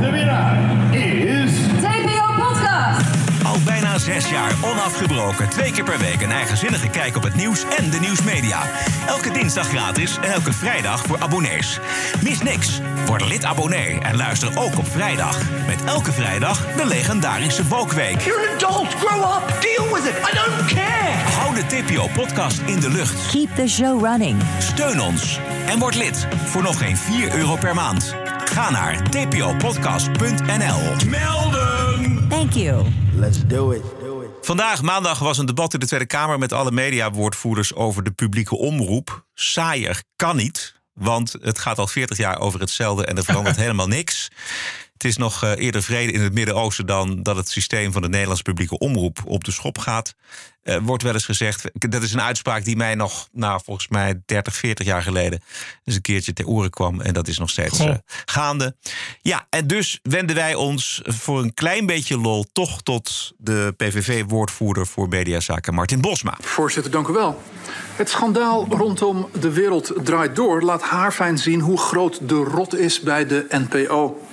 [0.01, 1.51] De winnaar is...
[1.81, 3.07] TPO Podcast.
[3.45, 5.49] Al bijna zes jaar onafgebroken.
[5.49, 8.63] Twee keer per week een eigenzinnige kijk op het nieuws en de nieuwsmedia.
[9.07, 11.79] Elke dinsdag gratis en elke vrijdag voor abonnees.
[12.23, 12.81] Mis niks.
[13.07, 15.67] Word lid abonnee en luister ook op vrijdag.
[15.67, 18.21] Met elke vrijdag de legendarische Wokweek.
[18.21, 20.98] You're an adult, grow up, deal with it, I don't care!
[21.59, 23.31] De TPO-podcast in de lucht.
[23.31, 24.43] Keep the show running.
[24.59, 28.15] Steun ons en word lid voor nog geen 4 euro per maand.
[28.45, 31.09] Ga naar tpopodcast.nl.
[31.09, 32.27] Melden!
[32.29, 32.87] Thank you.
[33.13, 33.83] Let's do it.
[34.41, 38.57] Vandaag, maandag, was een debat in de Tweede Kamer met alle mediawoordvoerders over de publieke
[38.57, 39.27] omroep.
[39.35, 43.89] Saaier kan niet, want het gaat al 40 jaar over hetzelfde en er verandert helemaal
[43.89, 44.29] niks.
[44.99, 48.09] Het is nog eh, eerder vrede in het Midden-Oosten dan dat het systeem van de
[48.09, 50.15] Nederlandse publieke omroep op de schop gaat.
[50.63, 54.23] Eh, wordt wel eens gezegd, dat is een uitspraak die mij nog, nou, volgens mij
[54.27, 55.43] 30, 40 jaar geleden
[55.85, 57.01] eens een keertje ter oren kwam.
[57.01, 57.89] En dat is nog steeds Goh.
[57.89, 58.77] eh, gaande.
[59.23, 64.87] Ja, en dus wenden wij ons voor een klein beetje lol toch tot de PVV-woordvoerder
[64.87, 66.37] voor mediazaken, Martin Bosma.
[66.41, 67.43] Voorzitter, dank u wel.
[67.97, 73.01] Het schandaal rondom De Wereld Draait Door laat haarfijn zien hoe groot de rot is
[73.01, 74.28] bij de NPO.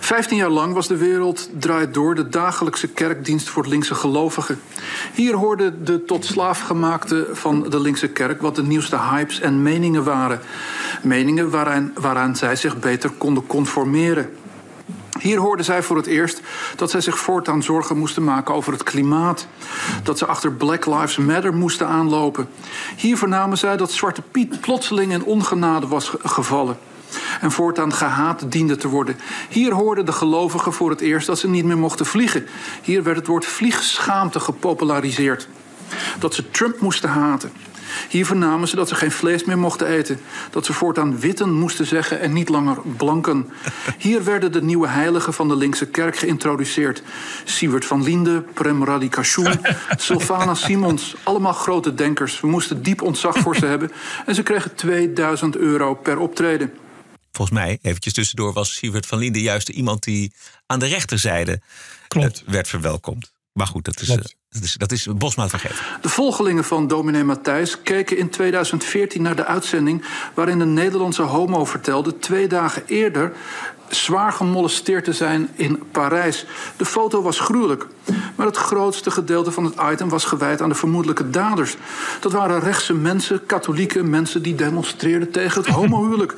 [0.00, 4.60] Vijftien jaar lang was De Wereld Draait Door de dagelijkse kerkdienst voor linkse gelovigen.
[5.14, 10.04] Hier hoorde de tot slaafgemaakte van de linkse kerk wat de nieuwste hypes en meningen
[10.04, 10.40] waren.
[11.02, 14.30] Meningen waaraan, waaraan zij zich beter konden conformeren.
[15.20, 16.40] Hier hoorden zij voor het eerst
[16.76, 19.46] dat zij zich voortaan zorgen moesten maken over het klimaat.
[20.02, 22.48] Dat ze achter Black Lives Matter moesten aanlopen.
[22.96, 26.78] Hier vernamen zij dat Zwarte Piet plotseling in ongenade was ge- gevallen.
[27.40, 29.16] En voortaan gehaat diende te worden.
[29.48, 32.46] Hier hoorden de gelovigen voor het eerst dat ze niet meer mochten vliegen.
[32.82, 35.48] Hier werd het woord vliegschaamte gepopulariseerd.
[36.18, 37.50] Dat ze Trump moesten haten.
[38.08, 40.20] Hier vernamen ze dat ze geen vlees meer mochten eten.
[40.50, 43.48] Dat ze voortaan witten moesten zeggen en niet langer blanken.
[43.98, 47.02] Hier werden de nieuwe heiligen van de linkse kerk geïntroduceerd.
[47.44, 49.52] Siewert van Linde, Prem Radikation,
[49.96, 51.16] Sylvana Simons.
[51.22, 52.40] Allemaal grote denkers.
[52.40, 53.92] We moesten diep ontzag voor ze hebben.
[54.26, 56.72] En ze kregen 2000 euro per optreden.
[57.36, 60.32] Volgens mij, eventjes tussendoor, was Sievert van Linden juist iemand die
[60.66, 61.60] aan de rechterzijde
[62.08, 62.42] Klopt.
[62.46, 63.32] eh, werd verwelkomd.
[63.52, 64.16] Maar goed, dat is, eh,
[64.48, 65.84] dat is, dat is Bosma vergeven.
[66.00, 70.04] De volgelingen van dominee Matthijs keken in 2014 naar de uitzending...
[70.34, 73.32] waarin een Nederlandse homo vertelde twee dagen eerder
[73.88, 76.46] zwaar gemolesteerd te zijn in Parijs.
[76.76, 77.86] De foto was gruwelijk.
[78.34, 81.76] Maar het grootste gedeelte van het item was gewijd aan de vermoedelijke daders.
[82.20, 86.34] Dat waren rechtse mensen, katholieke mensen die demonstreerden tegen het homohuwelijk.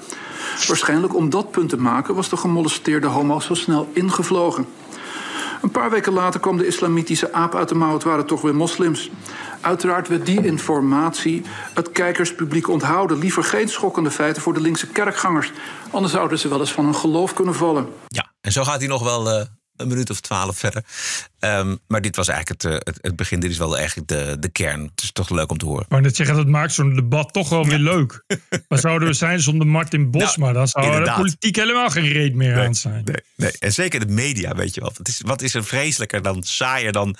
[0.66, 4.66] Waarschijnlijk om dat punt te maken was de gemolesteerde homo zo snel ingevlogen.
[5.62, 7.92] Een paar weken later kwam de islamitische aap uit de mouw.
[7.92, 9.10] Het waren toch weer moslims.
[9.60, 11.42] Uiteraard werd die informatie
[11.74, 13.18] het kijkerspubliek onthouden.
[13.18, 15.52] Liever geen schokkende feiten voor de linkse kerkgangers.
[15.90, 17.88] Anders zouden ze wel eens van hun geloof kunnen vallen.
[18.06, 19.42] Ja, en zo gaat hij nog wel uh,
[19.78, 20.84] een minuut of twaalf verder.
[21.40, 23.40] Um, maar dit was eigenlijk het, uh, het, het, begin.
[23.40, 24.80] Dit is wel eigenlijk de, de kern.
[24.80, 25.86] Het is toch leuk om te horen.
[25.88, 28.24] Maar net zeggen, dat maakt zo'n debat toch wel weer leuk.
[28.68, 30.44] Waar zouden we zijn zonder Martin Bosma?
[30.44, 31.16] Nou, dan zou inderdaad.
[31.16, 33.04] de politiek helemaal geen reet meer nee, aan zijn.
[33.04, 33.52] Nee, nee.
[33.58, 34.92] En zeker de media, weet je wel.
[34.96, 37.16] Wat is, wat is er vreselijker dan saaier dan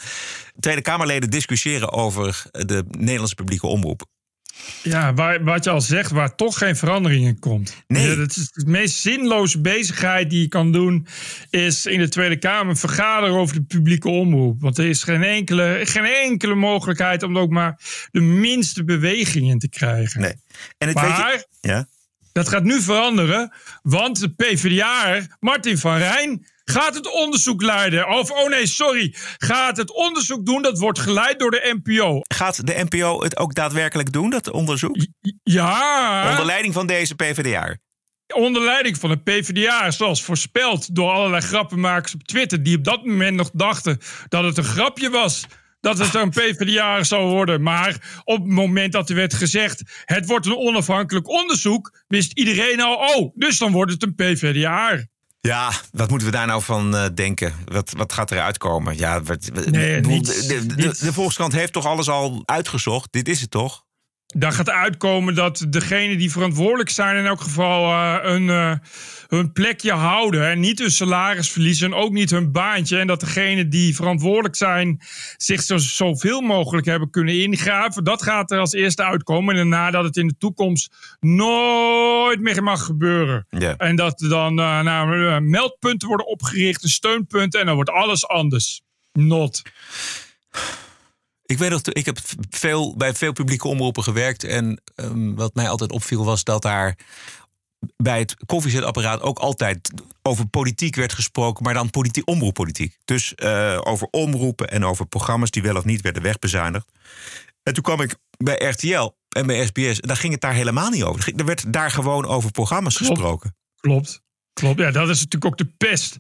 [0.60, 4.06] Tweede Kamerleden discussiëren over de Nederlandse publieke omroep?
[4.82, 7.74] Ja, waar, wat je al zegt, waar toch geen verandering in komt.
[7.86, 8.18] Nee.
[8.18, 11.06] het is de meest zinloze bezigheid die je kan doen,
[11.50, 14.60] is in de Tweede Kamer vergaderen over de publieke omroep.
[14.60, 19.50] Want er is geen enkele, geen enkele mogelijkheid om er ook maar de minste beweging
[19.50, 20.20] in te krijgen.
[20.20, 20.34] Nee.
[20.78, 21.86] En het maar, weet je, ja?
[22.32, 28.08] dat gaat nu veranderen, want de PvdA, Martin van Rijn, gaat het onderzoek leiden.
[28.08, 29.14] Of, oh nee, sorry.
[29.36, 30.62] Gaat het onderzoek doen.
[30.62, 32.20] Dat wordt geleid door de NPO.
[32.34, 34.96] Gaat de NPO het ook daadwerkelijk doen, dat onderzoek?
[35.42, 36.30] Ja.
[36.30, 37.76] Onder leiding van deze PvdA.
[38.34, 42.62] Onder leiding van de PvdA, zoals voorspeld door allerlei grappenmakers op Twitter.
[42.62, 45.46] die op dat moment nog dachten dat het een grapje was
[45.80, 47.62] dat het een PvdA zou worden.
[47.62, 50.02] Maar op het moment dat er werd gezegd...
[50.04, 52.02] het wordt een onafhankelijk onderzoek...
[52.06, 55.06] wist iedereen al, oh, dus dan wordt het een PvdA.
[55.40, 57.54] Ja, wat moeten we daar nou van uh, denken?
[57.64, 58.96] Wat, wat gaat eruit komen?
[58.96, 63.12] Ja, wat, nee, de, niets, de, de, de, de Volkskrant heeft toch alles al uitgezocht?
[63.12, 63.84] Dit is het toch?
[64.36, 68.72] Daar gaat uitkomen dat degenen die verantwoordelijk zijn in elk geval uh, een, uh,
[69.28, 70.48] hun plekje houden.
[70.48, 72.98] En niet hun salaris verliezen en ook niet hun baantje.
[72.98, 75.00] En dat degenen die verantwoordelijk zijn
[75.36, 78.04] zich zo, zoveel mogelijk hebben kunnen ingraven.
[78.04, 79.56] Dat gaat er als eerste uitkomen.
[79.56, 83.46] En daarna dat het in de toekomst nooit meer mag gebeuren.
[83.76, 87.60] En dat er dan uh, nou, meldpunten worden opgericht, steunpunten.
[87.60, 88.82] En dan wordt alles anders.
[89.12, 89.62] Not.
[91.48, 92.18] Ik weet nog, ik heb
[92.50, 94.44] veel, bij veel publieke omroepen gewerkt.
[94.44, 96.96] En um, wat mij altijd opviel was dat daar
[97.96, 102.98] bij het koffiezetapparaat ook altijd over politiek werd gesproken, maar dan politiek, omroeppolitiek.
[103.04, 106.92] Dus uh, over omroepen en over programma's die wel of niet werden wegbezuinigd.
[107.62, 110.90] En toen kwam ik bij RTL en bij SBS, en daar ging het daar helemaal
[110.90, 111.32] niet over.
[111.36, 113.54] Er werd daar gewoon over programma's gesproken.
[113.80, 114.00] Klopt.
[114.00, 114.22] Klopt,
[114.60, 116.18] ja, dat is natuurlijk ook de pest.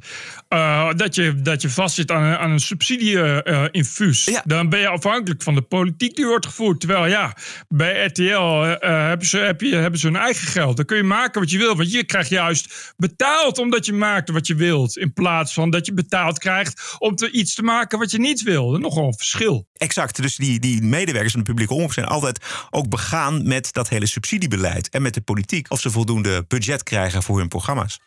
[0.48, 4.24] Uh, dat, je, dat je vastzit aan, aan een subsidie-infuus.
[4.24, 4.42] Ja.
[4.44, 6.80] Dan ben je afhankelijk van de politiek die wordt gevoerd.
[6.80, 7.36] Terwijl ja,
[7.68, 10.76] bij RTL uh, hebben, ze, heb je, hebben ze hun eigen geld.
[10.76, 11.76] Dan kun je maken wat je wil.
[11.76, 14.96] Want je krijgt juist betaald omdat je maakt wat je wilt.
[14.96, 18.42] In plaats van dat je betaald krijgt om te, iets te maken wat je niet
[18.42, 18.70] wil.
[18.70, 19.66] Nogal een verschil.
[19.72, 20.22] Exact.
[20.22, 24.06] Dus die, die medewerkers van de publieke omroep zijn altijd ook begaan met dat hele
[24.06, 24.88] subsidiebeleid.
[24.88, 25.70] En met de politiek.
[25.70, 27.98] Of ze voldoende budget krijgen voor hun programma's.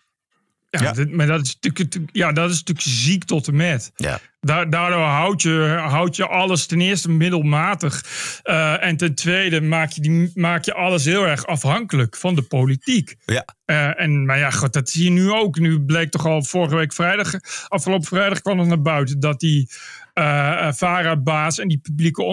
[0.72, 0.92] Ja, ja.
[0.92, 3.92] Dit, maar dat is, natuurlijk, ja, dat is natuurlijk ziek tot en met.
[3.96, 4.20] Ja.
[4.40, 8.06] Da daardoor houd je, houd je alles ten eerste middelmatig.
[8.44, 12.42] Uh, en ten tweede maak je, die, maak je alles heel erg afhankelijk van de
[12.42, 13.16] politiek.
[13.26, 13.46] Ja.
[13.66, 15.60] Uh, en, maar ja, goed, dat zie je nu ook.
[15.60, 17.34] Nu bleek toch al vorige week vrijdag,
[17.68, 19.70] afgelopen vrijdag kwam het naar buiten dat die
[20.14, 22.24] uh, VARA-baas en die publieke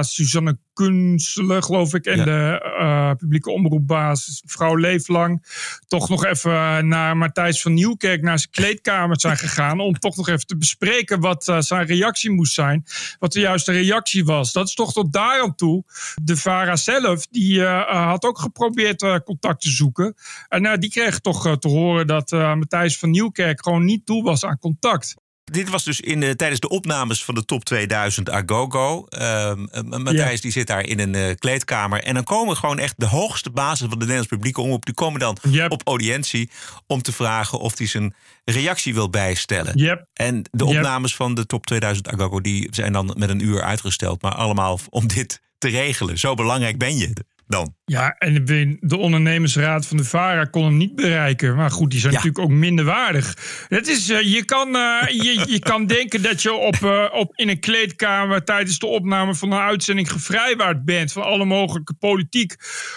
[0.00, 2.24] Suzanne Kunstelen, geloof ik, en ja.
[2.24, 5.44] de uh, publieke omroepbaas mevrouw Leeflang
[5.88, 10.28] toch nog even naar Matthijs van Nieuwkerk naar zijn kleedkamer zijn gegaan om toch nog
[10.28, 12.84] even te bespreken wat uh, zijn reactie moest zijn,
[13.18, 14.52] wat de juiste reactie was.
[14.52, 15.84] Dat is toch tot daar aan toe.
[16.22, 20.14] De VARA zelf, die had ook geprobeerd contact te zoeken
[20.48, 24.58] en die kreeg toch te horen dat Matthijs van Nieuwkerk gewoon niet toe was aan
[24.58, 25.14] contact.
[25.50, 29.06] Dit was dus in, uh, tijdens de opnames van de top 2000 Agogo.
[29.10, 30.40] Uh, Matthijs ja.
[30.40, 32.02] die zit daar in een uh, kleedkamer.
[32.02, 34.84] En dan komen gewoon echt de hoogste basis van de Nederlands publieke omroep.
[34.84, 35.70] Die komen dan yep.
[35.70, 36.50] op audiëntie
[36.86, 39.78] om te vragen of hij zijn reactie wil bijstellen.
[39.78, 40.06] Yep.
[40.12, 41.18] En de opnames yep.
[41.18, 44.22] van de top 2000 Agogo die zijn dan met een uur uitgesteld.
[44.22, 46.18] Maar allemaal om dit te regelen.
[46.18, 47.12] Zo belangrijk ben je
[47.50, 47.74] dan.
[47.84, 48.44] Ja, en
[48.80, 51.56] de ondernemersraad van de VARA kon hem niet bereiken.
[51.56, 52.18] Maar goed, die zijn ja.
[52.18, 53.36] natuurlijk ook minder waardig.
[53.68, 57.36] Het is, uh, je, kan, uh, je, je kan denken dat je op, uh, op,
[57.36, 62.56] in een kleedkamer tijdens de opname van een uitzending gevrijwaard bent van alle mogelijke politiek.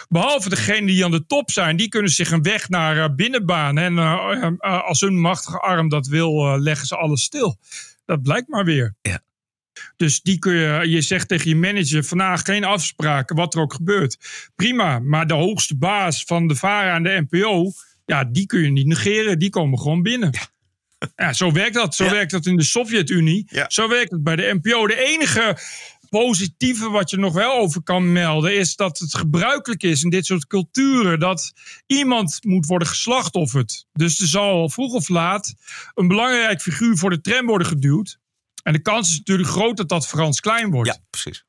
[0.10, 3.84] Behalve degenen die aan de top zijn, die kunnen zich een weg naar binnen banen.
[3.84, 7.58] En als hun machtige arm dat wil, leggen ze alles stil.
[8.06, 8.96] Dat blijkt maar weer.
[9.02, 9.20] Ja.
[9.96, 13.74] Dus die kun je, je zegt tegen je manager vandaag geen afspraken, wat er ook
[13.74, 14.18] gebeurt.
[14.56, 17.72] Prima, maar de hoogste baas van de VARA en de NPO,
[18.06, 19.40] Ja, die kun je niet negeren.
[19.40, 20.32] Die komen gewoon binnen.
[21.16, 21.96] Ja, zo werkt dat.
[21.96, 23.48] Zo werkt dat in de Sovjet-Unie.
[23.68, 24.88] Zo werkt het bij de NPO.
[24.88, 25.58] De enige
[26.10, 28.58] positieve wat je nog wel over kan melden...
[28.58, 31.20] is dat het gebruikelijk is in dit soort culturen...
[31.20, 31.54] dat
[31.86, 33.86] iemand moet worden geslachtofferd.
[33.94, 35.54] Dus er zal vroeg of laat
[35.94, 38.20] een belangrijk figuur voor de tram worden geduwd.
[38.64, 40.90] En de kans is natuurlijk groot dat dat Frans Klein wordt.
[40.90, 41.46] Ja, precies.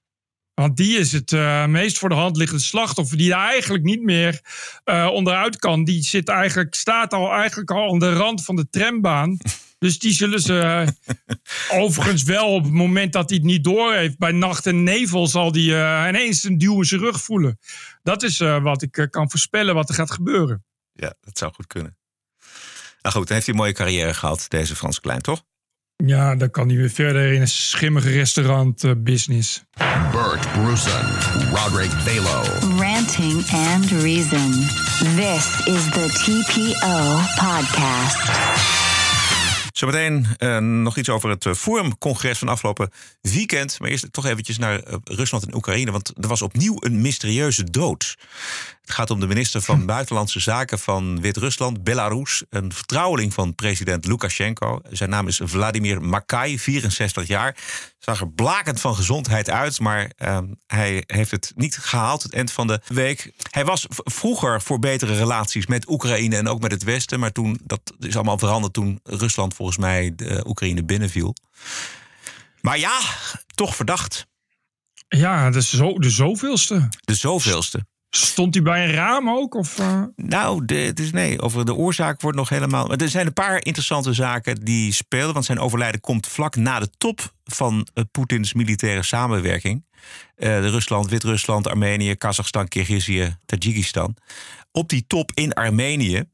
[0.55, 3.17] Want die is het eh, meest voor de hand liggende slachtoffer.
[3.17, 4.41] Die daar eigenlijk niet meer
[4.85, 5.85] eh, onderuit kan.
[5.85, 9.37] Die zit eigenlijk, staat al eigenlijk al aan de rand van de trambaan.
[9.79, 13.95] Dus die zullen ze eh, overigens wel op het moment dat hij het niet door
[13.95, 14.19] heeft.
[14.19, 17.59] Bij nacht en nevel zal hij ineens een duw in zijn rug voelen.
[18.03, 20.65] Dat is wat ik kan voorspellen wat er gaat gebeuren.
[20.93, 21.97] Ja, dat zou goed kunnen.
[23.03, 25.45] Nou goed, dan heeft hij een mooie carrière gehad, deze Frans Klein, toch?
[25.97, 29.65] Ja, dan kan hij weer verder in een schimmige restaurantbusiness.
[30.13, 31.07] Bert Brussen,
[31.53, 32.43] Roderick Balo.
[32.79, 34.51] Ranting and Reason.
[35.17, 38.19] This is the TPO podcast.
[39.73, 43.81] Zometeen uh, nog iets over het uh, Forum-congres van afgelopen weekend.
[43.81, 45.91] Maar eerst toch eventjes naar uh, Rusland en Oekraïne.
[45.91, 48.17] Want er was opnieuw een mysterieuze dood.
[48.85, 52.43] Het gaat om de minister van Buitenlandse Zaken van Wit-Rusland, Belarus.
[52.51, 54.81] Een vertrouweling van president Lukashenko.
[54.91, 57.57] Zijn naam is Vladimir Makai, 64 jaar.
[57.99, 62.53] Zag er blakend van gezondheid uit, maar uh, hij heeft het niet gehaald het eind
[62.53, 63.33] van de week.
[63.51, 67.21] Hij was vroeger voor betere relaties met Oekraïne en ook met het Westen.
[67.21, 71.35] Maar toen, dat is allemaal veranderd toen Rusland volgens mij de Oekraïne binnenviel.
[72.61, 73.01] Maar ja,
[73.55, 74.27] toch verdacht.
[75.09, 76.89] Ja, de, zo, de zoveelste.
[77.01, 77.87] De zoveelste.
[78.17, 79.55] Stond hij bij een raam ook?
[79.55, 80.03] Of, uh...
[80.17, 82.95] Nou, de, dus nee, over de oorzaak wordt nog helemaal.
[82.95, 85.33] Er zijn een paar interessante zaken die spelen.
[85.33, 89.85] Want zijn overlijden komt vlak na de top van uh, Poetins militaire samenwerking.
[90.37, 94.17] Uh, de Rusland, Wit-Rusland, Armenië, Kazachstan, Kirgizië, Tajikistan.
[94.73, 96.25] Op die top in Armenië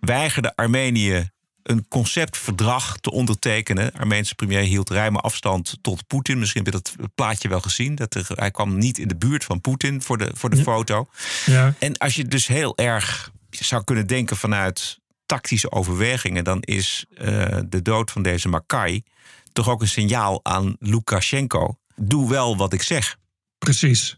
[0.00, 1.30] weigerde Armenië
[1.62, 3.92] een conceptverdrag te ondertekenen.
[3.92, 6.38] Armeense premier hield ruime afstand tot Poetin.
[6.38, 7.94] Misschien heb je dat plaatje wel gezien.
[7.94, 10.62] Dat er, hij kwam niet in de buurt van Poetin voor de, voor de Ja.
[10.62, 11.08] foto.
[11.46, 11.74] Ja.
[11.78, 17.58] En als je dus heel erg zou kunnen denken vanuit tactische overwegingen, dan is eh,
[17.68, 19.02] de dood van deze Makai
[19.52, 21.78] toch ook een signaal aan Lukashenko.
[21.96, 23.16] Doe wel wat ik zeg.
[23.58, 24.16] Precies.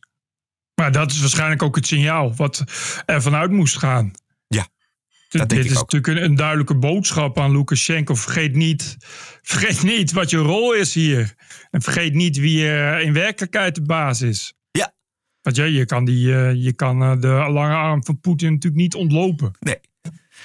[0.74, 2.64] Maar dat is waarschijnlijk ook het signaal wat
[3.07, 4.12] er vanuit moest gaan.
[5.33, 5.92] Ja, Dit, is ook.
[5.92, 8.14] natuurlijk een, een duidelijke boodschap aan Lukashenko.
[8.14, 8.97] Vergeet niet,
[9.42, 11.35] vergeet niet wat je rol is hier.
[11.71, 14.55] En vergeet niet wie er in werkelijkheid de baas is.
[14.71, 14.95] Ja.
[15.42, 18.83] Want ja, je kan, die, eh, je kan eh, de lange arm van Poetin natuurlijk
[18.83, 19.53] niet ontlopen.
[19.61, 19.81] Nee.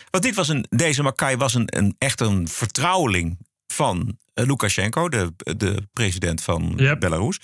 [0.09, 5.09] Want dit was een, deze Makai was een, een, echt een vertrouweling van eh, Lukashenko,
[5.09, 7.39] de, de president van Belarus.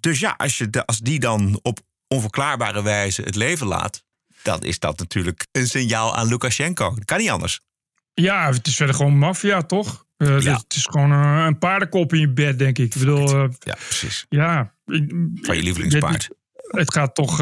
[0.00, 4.04] Dus ja, als, je, de- als die dan op onverklaarbare wijze het leven laat,
[4.46, 6.94] dan is dat natuurlijk een signaal aan Lukashenko.
[6.94, 7.60] Dat kan niet anders.
[8.14, 10.04] Ja, het is verder gewoon maffia, toch?
[10.16, 10.56] Eh, Ja.
[10.56, 12.94] Het is gewoon eh, een paardenkop in je bed, denk ik.
[12.94, 14.26] Ik bedoel, eh, Ja, precies.
[14.28, 14.74] ja.
[15.42, 16.22] Van je lievelingspaard.
[16.22, 16.36] Het,
[16.78, 17.38] het gaat toch,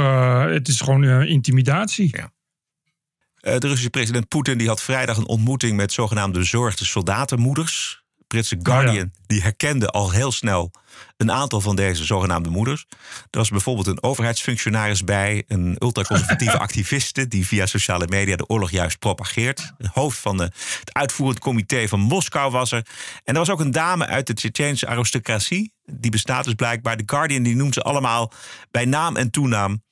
[0.51, 2.17] het is gewoon intimidatie.
[2.17, 8.04] Eh, de Russische president Poetin die had vrijdag een ontmoeting met zogenaamde bezorgde soldatenmoeders.
[8.35, 10.71] Britse Guardian die herkende al heel snel
[11.17, 12.87] een aantal van deze zogenaamde moeders.
[13.31, 18.71] Er was bijvoorbeeld een overheidsfunctionaris bij, een ultraconservatieve activiste die via sociale media de oorlog
[18.71, 19.73] juist propageert.
[19.79, 20.43] Het hoofd van de,
[20.81, 22.87] het uitvoerend comité van Moskou was er.
[23.25, 25.73] En er was ook een dame uit de Tsjetsjeense aristocratie.
[25.85, 26.97] Die bestaat dus blijkbaar.
[26.97, 28.33] De Guardian die noemt ze allemaal
[28.71, 29.83] bij naam en toenaam.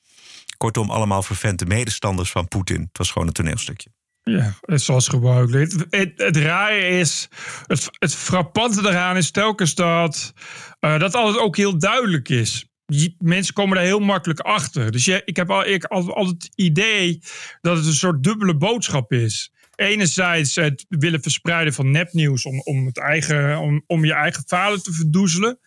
[0.57, 2.81] Kortom, allemaal vervente medestanders van Poetin.
[2.81, 3.90] Het was gewoon een toneelstukje.
[4.24, 5.72] Ja, zoals gebruikelijk.
[5.72, 7.28] Het, het, het rare is,
[7.66, 10.32] het, het frappante daaraan is telkens dat
[10.80, 12.66] eh, dat alles ook heel duidelijk is.
[12.87, 14.90] Je- mensen komen daar heel makkelijk achter.
[14.92, 17.22] Dus je, ik heb al, ik, al, al het idee
[17.61, 19.52] dat het een soort dubbele boodschap is.
[19.74, 24.82] Enerzijds het willen verspreiden van nepnieuws om, om, het eigen, om, om je eigen falen
[24.82, 25.58] te verdoezelen.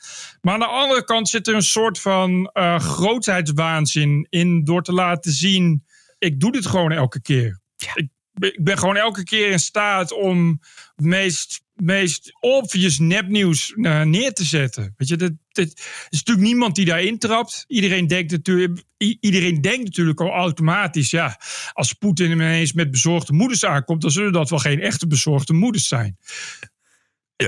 [0.41, 4.93] Maar aan de andere kant zit er een soort van eh, grootheidswaanzin in door te
[4.93, 5.83] laten zien:
[6.17, 7.59] ik doe dit gewoon elke keer.
[7.77, 10.61] Ik, ben- ik ben gewoon elke keer in staat om
[10.95, 14.93] het meest, meest obvious nepnieuws eh, neer te zetten.
[14.97, 17.65] Weet je, dat, dat er is natuurlijk niemand die daarin trapt.
[17.67, 18.83] Iedereen denkt natuurlijk,
[19.19, 21.39] iedereen denkt natuurlijk al automatisch, ja,
[21.73, 25.87] als Poetin ineens met bezorgde moeders aankomt, dan zullen dat wel geen echte bezorgde moeders
[25.87, 26.17] zijn.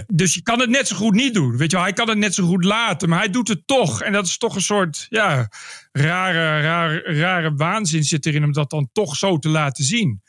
[0.08, 1.58] Dus je kan het net zo goed niet doen.
[1.58, 4.02] Weet je wel, hij kan het net zo goed laten, maar hij doet het toch.
[4.02, 5.50] En dat is toch een soort ja,
[5.92, 10.22] rare, rare, rare waanzin zit erin om dat dan toch zo te laten zien.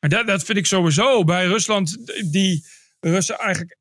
[0.00, 1.96] En dat, dat vind ik sowieso bij Rusland.
[2.32, 2.64] Die
[3.00, 3.78] Russen eigenlijk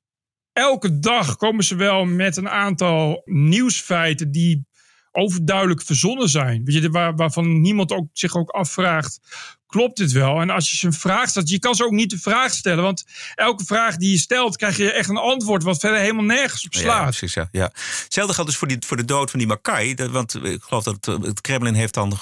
[0.53, 4.65] elke dag komen ze wel met een aantal nieuwsfeiten die
[5.11, 6.63] overduidelijk verzonnen zijn.
[6.63, 9.19] Weet je, waar, waarvan niemand ook, zich ook afvraagt:
[9.67, 10.41] klopt dit wel?
[10.41, 12.83] En als je ze een vraag stelt, je kan ze ook niet de vraag stellen.
[12.83, 13.03] Want
[13.35, 16.73] elke vraag die je stelt, krijg je echt een antwoord wat verder helemaal nergens op
[16.73, 17.03] Ja, slaat.
[17.03, 17.33] precies.
[17.33, 17.71] Ja, ja.
[18.03, 19.95] Hetzelfde geldt dus voor, die, voor de dood van die Makai.
[20.09, 22.17] Want ik geloof dat het, het Kremlin heeft dan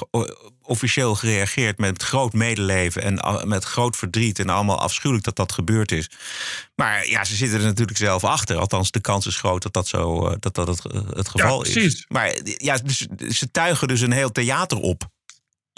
[0.61, 4.39] officieel gereageerd met groot medeleven en a- met groot verdriet.
[4.39, 6.09] En allemaal afschuwelijk dat dat gebeurd is.
[6.75, 8.57] Maar ja, ze zitten er natuurlijk zelf achter.
[8.57, 11.63] Althans, de kans is groot dat dat, zo, eh, dat, dat het, eh, het geval
[11.63, 11.71] is.
[11.71, 12.05] precies.
[12.07, 12.97] Maar eh, ja, dus,
[13.29, 15.13] ze tuigen dus een heel theater op.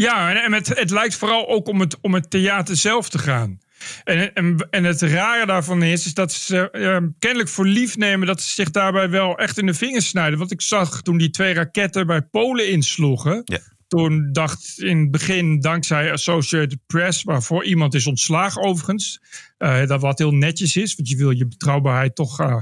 [0.02, 3.60] Ja, en, het, het lijkt vooral ook om het, om het theater zelf te gaan.
[4.04, 8.28] En, en, en het rare daarvan is, is dat ze eh, kennelijk voor lief nemen
[8.28, 10.40] dat ze zich daarbij wel echt in de vingers snijden.
[10.40, 13.42] Want ik zag toen die twee raketten bij Polen insloegen.
[13.88, 19.20] Toen dacht in het begin, dankzij Associated Press, waarvoor iemand is ontslagen overigens.
[19.58, 22.40] eh, dat wat heel netjes is, want je wil je betrouwbaarheid toch.
[22.40, 22.58] eh,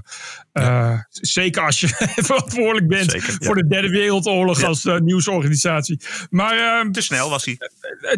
[0.52, 1.88] eh, Zeker als je
[2.28, 3.46] verantwoordelijk bent Zeker, ja.
[3.46, 4.68] voor de Derde Wereldoorlog Ja.
[4.68, 6.00] als nieuwsorganisatie.
[6.30, 7.58] Maar, ehm, Te snel was hij.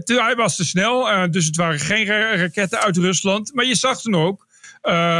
[0.03, 3.53] te- hij was te snel, dus het waren geen ra- raketten uit Rusland.
[3.53, 4.47] Maar je zag toen ook,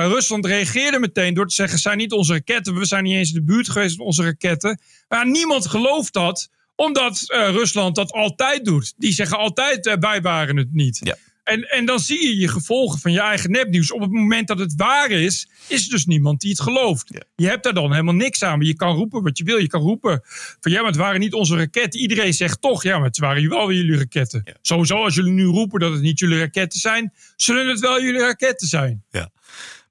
[0.08, 3.36] Rusland reageerde meteen door te zeggen: zijn niet onze raketten, we zijn niet eens in
[3.36, 4.80] de buurt geweest van onze raketten.
[5.08, 8.94] Maar niemand gelooft dat, omdat eh, Rusland dat altijd doet.
[8.98, 11.16] Die zeggen altijd: eh, wij waren het niet.
[11.44, 13.92] En, en dan zie je je gevolgen van je eigen nepnieuws.
[13.92, 17.12] Op het moment dat het waar is, is er dus niemand die het gelooft.
[17.36, 18.58] Je hebt daar dan helemaal niks aan.
[18.58, 19.58] Maar je kan roepen wat je wil.
[19.58, 20.22] Je kan roepen
[20.60, 22.00] van ja, maar het waren niet onze raketten.
[22.00, 24.44] Iedereen zegt toch, ja, maar het waren wel jullie raketten.
[24.62, 28.22] Sowieso, als jullie nu roepen dat het niet jullie raketten zijn, zullen het wel jullie
[28.22, 29.04] raketten zijn.
[29.12, 29.30] Ja.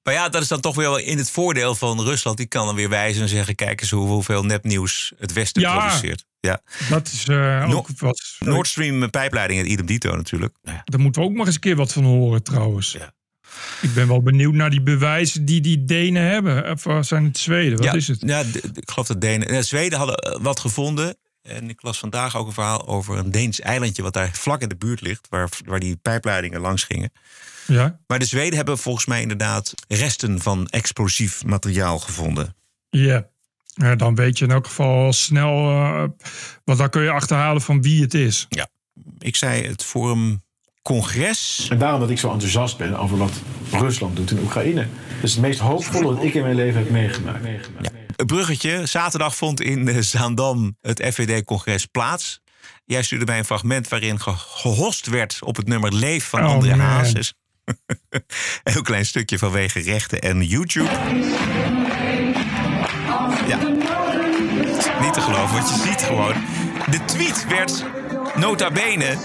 [0.03, 2.37] Maar ja, dat is dan toch wel in het voordeel van Rusland.
[2.37, 5.79] Die kan dan weer wijzen en zeggen: kijk eens hoe- hoeveel nepnieuws het Westen Ja.
[5.79, 6.25] produceert.
[6.41, 6.61] Ja.
[6.89, 8.23] Dat is eh, No- ook wat.
[8.39, 10.55] Nord Stream pijpleiding en idem dito natuurlijk.
[10.63, 10.83] Nou ja.
[10.85, 12.97] Daar moeten we ook nog eens een keer wat van horen trouwens.
[13.83, 16.71] Ik ben wel benieuwd naar die bewijzen die die Denen hebben.
[16.71, 17.77] Of eh, zijn het Zweden?
[17.77, 18.21] Wat ja, is het?
[18.21, 18.41] Ja,
[18.75, 19.55] ik geloof dat Denen.
[19.55, 21.17] ja, Zweden hadden eh, wat gevonden.
[21.43, 24.03] En ik las vandaag ook een verhaal over een Deens eilandje.
[24.03, 25.27] wat daar vlak in de buurt ligt.
[25.29, 27.13] waar, waar die pijpleidingen langs gingen.
[27.67, 28.01] Ja.
[28.07, 32.55] Maar de Zweden hebben volgens mij inderdaad resten van explosief materiaal gevonden.
[32.91, 33.27] Ja.
[33.79, 35.71] Ja, dan weet je in elk geval snel.
[35.71, 36.05] eh
[36.65, 38.47] want dan kun je achterhalen van wie het is.
[38.49, 38.67] Ja.
[39.19, 40.43] Ik zei het Forum
[40.83, 41.67] Congres.
[41.71, 43.33] En daarom dat ik zo enthousiast ben over wat
[43.71, 44.87] Rusland doet in Oekraïne.
[45.15, 47.45] Dat is het meest hoopvolle dat ik in mijn leven heb meegemaakt.
[48.17, 48.87] Een bruggetje.
[48.87, 52.41] Zaterdag vond in Zaandam het FVD-congres plaats.
[52.85, 56.53] Jij stuurde mij een fragment waarin ge- gehost werd op het nummer Leef van Oh,
[56.53, 56.75] André.
[56.77, 57.35] Hazes.
[58.11, 60.89] een heel klein stukje vanwege rechten en YouTube.
[63.47, 63.59] Ja.
[65.01, 66.35] Niet te geloven, want je ziet gewoon.
[66.91, 67.85] De tweet werd
[68.39, 69.17] nota bene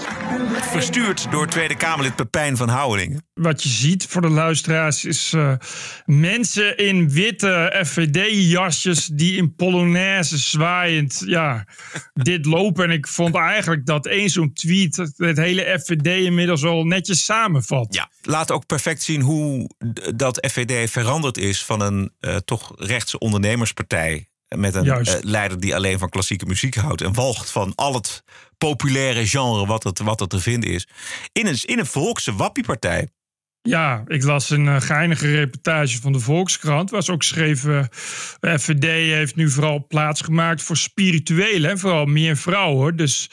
[0.60, 3.26] verstuurd door Tweede Kamerlid Pepijn van Houwelingen.
[3.34, 5.52] Wat je ziet voor de luisteraars is eh,
[6.04, 11.66] mensen in witte FVD-jasjes die in Polonaise zwaaiend ja,
[12.12, 12.84] dit lopen.
[12.84, 17.94] En ik vond eigenlijk dat één zo'n tweet het, hele FVD inmiddels wel netjes samenvat.
[17.94, 19.70] Ja, laat ook perfect zien hoe
[20.14, 24.26] dat FVD veranderd is van een eh, toch rechtse ondernemerspartij.
[24.56, 25.14] Met een Juist.
[25.14, 27.00] eh, leider die alleen van klassieke muziek houdt.
[27.00, 28.22] En walgt van al het
[28.68, 30.86] populaire genre wat er, wat er te vinden is.
[31.32, 33.08] In een, in een volkse wappiepartij.
[33.68, 36.92] Ja, ik las een eh, geinige reportage van de Volkskrant.
[36.98, 37.88] Ze ook schreven:
[38.40, 41.70] eh, FVD heeft nu vooral plaats gemaakt voor spirituelen.
[41.70, 42.96] En vooral meer vrouwen.
[42.96, 43.30] Dus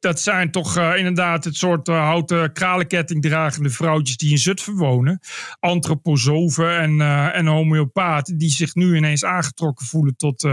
[0.00, 5.20] dat zijn toch eh, inderdaad het soort houten kralenketting dragende vrouwtjes die in Zutphen wonen.
[5.60, 7.00] Antroposofen en,
[7.32, 8.38] en homeopaten.
[8.38, 10.48] Die zich nu ineens aangetrokken voelen tot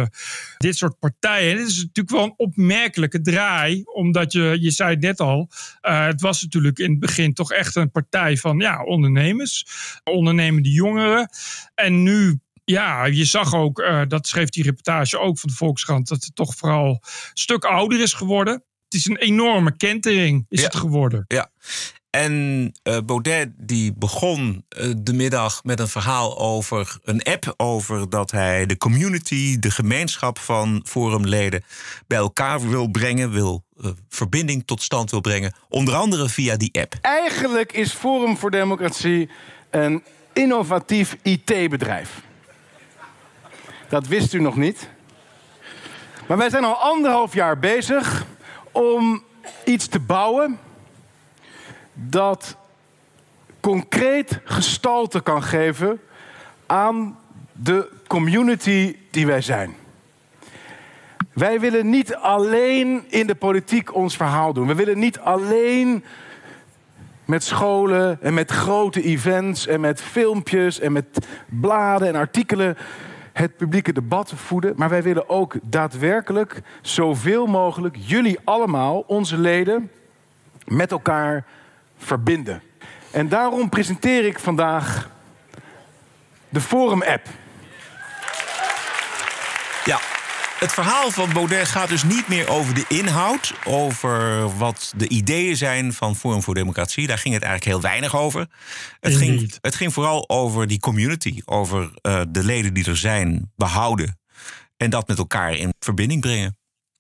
[0.58, 1.52] dit soort partijen.
[1.52, 3.82] En dit is natuurlijk wel een opmerkelijke draai.
[3.84, 5.50] Omdat je, je zei net al.
[5.82, 9.18] het was natuurlijk in het begin toch echt een partij van ja, ondernemers.
[10.04, 11.30] Ondernemende jongeren.
[11.76, 16.08] En nu ja, je zag ook, eh, dat schreef die reportage ook van de Volkskrant,
[16.08, 17.00] dat het toch vooral een
[17.34, 18.54] stuk ouder is geworden.
[18.54, 20.66] Het is een enorme kentering, is Ja.
[20.66, 21.26] het geworden.
[21.28, 21.52] Ja.
[22.10, 27.54] En eh, Baudet die begon eh, de middag met een verhaal over een app.
[27.58, 31.64] Over dat hij de community, de gemeenschap van forumleden
[32.08, 33.32] bij elkaar wil brengen.
[33.32, 35.54] Wil eh, verbinding tot stand wil brengen.
[35.70, 36.96] Onder andere via die app.
[37.02, 39.30] Eigenlijk is Forum voor Democratie
[39.70, 40.04] een
[40.34, 42.22] innovatief IT-bedrijf.
[43.90, 44.90] Dat wist u nog niet.
[46.28, 48.26] Maar wij zijn al anderhalf jaar bezig
[48.72, 49.24] om
[49.66, 50.60] iets te bouwen
[51.94, 52.56] dat
[53.60, 56.02] concreet gestalte kan geven
[56.66, 57.20] aan
[57.52, 59.76] de community die wij zijn.
[61.34, 64.68] Wij willen niet alleen in de politiek ons verhaal doen.
[64.68, 66.04] We willen niet alleen
[67.26, 72.78] met scholen en met grote events en met filmpjes en met bladen en artikelen
[73.34, 74.74] het publieke debat voeden.
[74.76, 79.92] Maar wij willen ook daadwerkelijk zoveel mogelijk jullie allemaal, onze leden,
[80.66, 81.46] met elkaar
[81.98, 82.62] verbinden.
[83.12, 85.10] En daarom presenteer ik vandaag
[86.50, 87.28] de Forum-app.
[89.86, 90.00] Ja,
[90.60, 95.58] het verhaal van Baudet gaat dus niet meer over de inhoud, over wat de ideeën
[95.58, 97.08] zijn van Forum voor Democratie.
[97.08, 98.48] Daar ging het eigenlijk heel weinig over.
[99.00, 103.52] Het, ging, het ging vooral over die community, over uh, de leden die er zijn,
[103.56, 104.18] behouden
[104.78, 106.58] en dat met elkaar in verbinding brengen.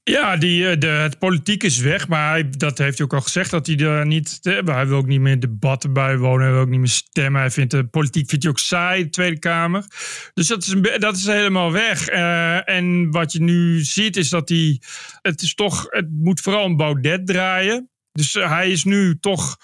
[0.10, 3.52] Ja, die, de, het politiek is weg, maar hij, dat heeft hij ook al gezegd
[3.52, 4.40] dat hij er niet.
[4.42, 7.42] Hij wil ook niet meer debatten bijwonen, hij wil ook niet meer stemmen.
[7.42, 9.86] Hij vindt de politiek vindt hij ook saai, de Tweede Kamer.
[10.34, 12.12] Dus dat is, dat is helemaal weg.
[12.12, 14.82] Uh, en wat je nu ziet is dat hij.
[15.22, 15.86] Het is toch.
[15.90, 17.90] Het moet vooral een Baudet draaien.
[18.20, 19.58] Dus uh, hij is nu toch.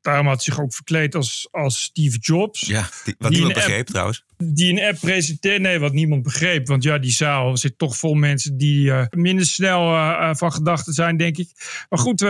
[0.00, 2.60] Daarom had hij zich ook verkleed als, als Steve Jobs.
[2.60, 4.24] Ja, die, wat niemand begreep trouwens.
[4.36, 5.60] Die een app presenteert.
[5.60, 6.66] Nee, wat niemand begreep.
[6.66, 10.92] Want ja, die zaal zit toch vol mensen die uh, minder snel uh, van gedachten
[10.92, 11.48] zijn, denk ik.
[11.88, 12.20] Maar goed.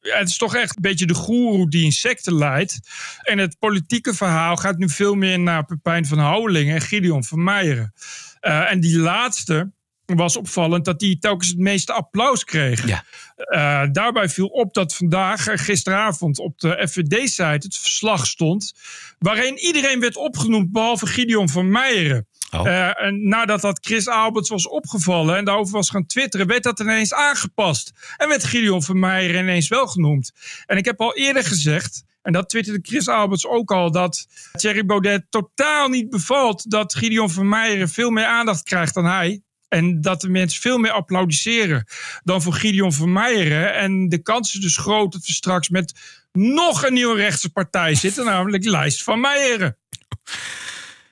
[0.00, 2.80] het is toch echt een beetje de goeroe die insecten leidt.
[3.22, 7.44] En het politieke verhaal gaat nu veel meer naar Pepijn van Houwelingen en Gideon van
[7.44, 7.92] Meijeren.
[8.40, 9.72] en die laatste,
[10.06, 12.86] was opvallend dat hij telkens het meeste applaus kreeg.
[12.86, 13.04] Ja.
[13.36, 18.74] Uh, daarbij viel op dat vandaag, gisteravond, op de FVD-site het verslag stond.
[19.18, 22.26] waarin iedereen werd opgenoemd, behalve Gideon van Meijeren.
[22.50, 22.66] Oh.
[22.66, 26.80] Uh, en nadat dat Chris Alberts was opgevallen en daarover was gaan twitteren, werd dat
[26.80, 27.92] ineens aangepast.
[28.16, 30.32] En werd Gideon van Meijeren ineens wel genoemd.
[30.66, 32.04] En ik heb al eerder gezegd.
[32.22, 33.90] En dat twitterde Chris Alberts ook al.
[33.90, 36.70] Dat Thierry Baudet totaal niet bevalt.
[36.70, 39.42] Dat Gideon van Meijeren veel meer aandacht krijgt dan hij.
[39.74, 41.86] En dat de mensen veel meer applaudisseren
[42.24, 43.74] dan voor Gideon van Meijeren.
[43.74, 45.94] En de kans is dus groot dat we straks met
[46.32, 49.76] nog een nieuwe rechtse partij zitten, namelijk Lijst van Meijeren.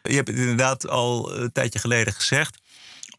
[0.03, 2.59] Je hebt het inderdaad al een tijdje geleden gezegd.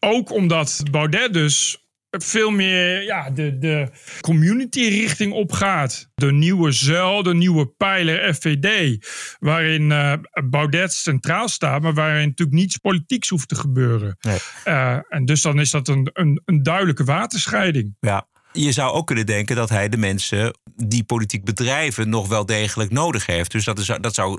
[0.00, 1.83] Ook omdat Baudet dus
[2.16, 3.88] veel meer ja, de, de
[4.20, 6.08] community-richting opgaat.
[6.14, 8.98] De nieuwe zuil, de nieuwe pijler FVD.
[9.38, 10.12] Waarin uh,
[10.44, 14.16] Baudet centraal staat, maar waarin natuurlijk niets politieks hoeft te gebeuren.
[14.20, 14.38] Nee.
[14.64, 17.96] Uh, en dus dan is dat een, een, een duidelijke waterscheiding.
[18.00, 18.26] Ja.
[18.52, 22.90] Je zou ook kunnen denken dat hij de mensen die politiek bedrijven nog wel degelijk
[22.90, 23.50] nodig heeft.
[23.50, 24.38] Dus dat, is, dat zou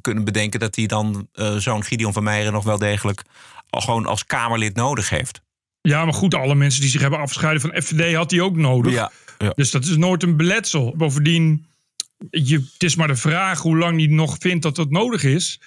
[0.00, 3.22] kunnen bedenken dat hij dan uh, zo'n Gideon van Meijeren nog wel degelijk
[3.70, 5.42] gewoon als Kamerlid nodig heeft.
[5.82, 8.92] Ja, maar goed, alle mensen die zich hebben afgescheiden van FVD had hij ook nodig.
[8.92, 9.52] Ja, ja.
[9.54, 10.96] Dus dat is nooit een beletsel.
[10.96, 11.66] Bovendien,
[12.30, 15.60] je, het is maar de vraag hoe lang hij nog vindt dat dat nodig is.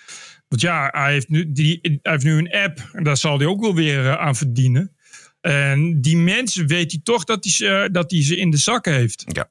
[0.47, 3.47] Want ja, hij heeft nu, die, hij heeft nu een app en daar zal hij
[3.47, 4.95] ook wel weer uh, aan verdienen.
[5.41, 8.85] En die mensen weet hij toch dat hij, uh, dat hij ze in de zak
[8.85, 9.23] heeft.
[9.25, 9.47] Ja.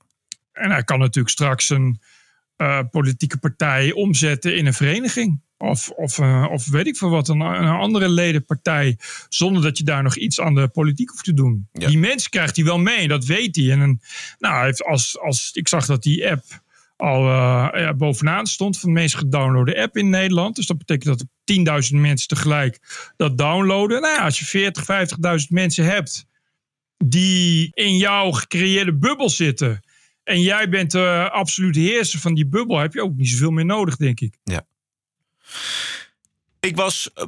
[0.52, 2.00] En hij kan natuurlijk straks een
[2.56, 5.40] uh, politieke partij omzetten in een vereniging.
[5.58, 8.98] Of, of, uh, of weet ik veel wat, een, een, andere ledenpartij.
[9.28, 11.68] Zonder dat je daar nog iets aan de politiek hoeft te doen.
[11.72, 11.86] Ja.
[11.86, 13.70] Die mensen krijgt hij wel mee, dat weet hij.
[13.70, 14.00] En een,
[14.38, 16.44] nou, heeft als, als, ik zag dat die app
[16.96, 20.56] al uh, ja, bovenaan stond van de meest gedownloade app in Nederland.
[20.56, 22.78] Dus dat betekent dat er 10.000 mensen tegelijk
[23.16, 24.00] dat downloaden.
[24.00, 24.84] Nou ja, als je 40,
[25.40, 26.26] 50.000 mensen hebt
[27.04, 29.80] die in jouw gecreëerde bubbel zitten.
[30.24, 33.50] En jij bent de uh, absolute heerser van die bubbel, heb je ook niet zoveel
[33.50, 34.38] meer nodig, denk ik.
[34.44, 34.66] Ja.
[36.60, 37.24] Ik was uh,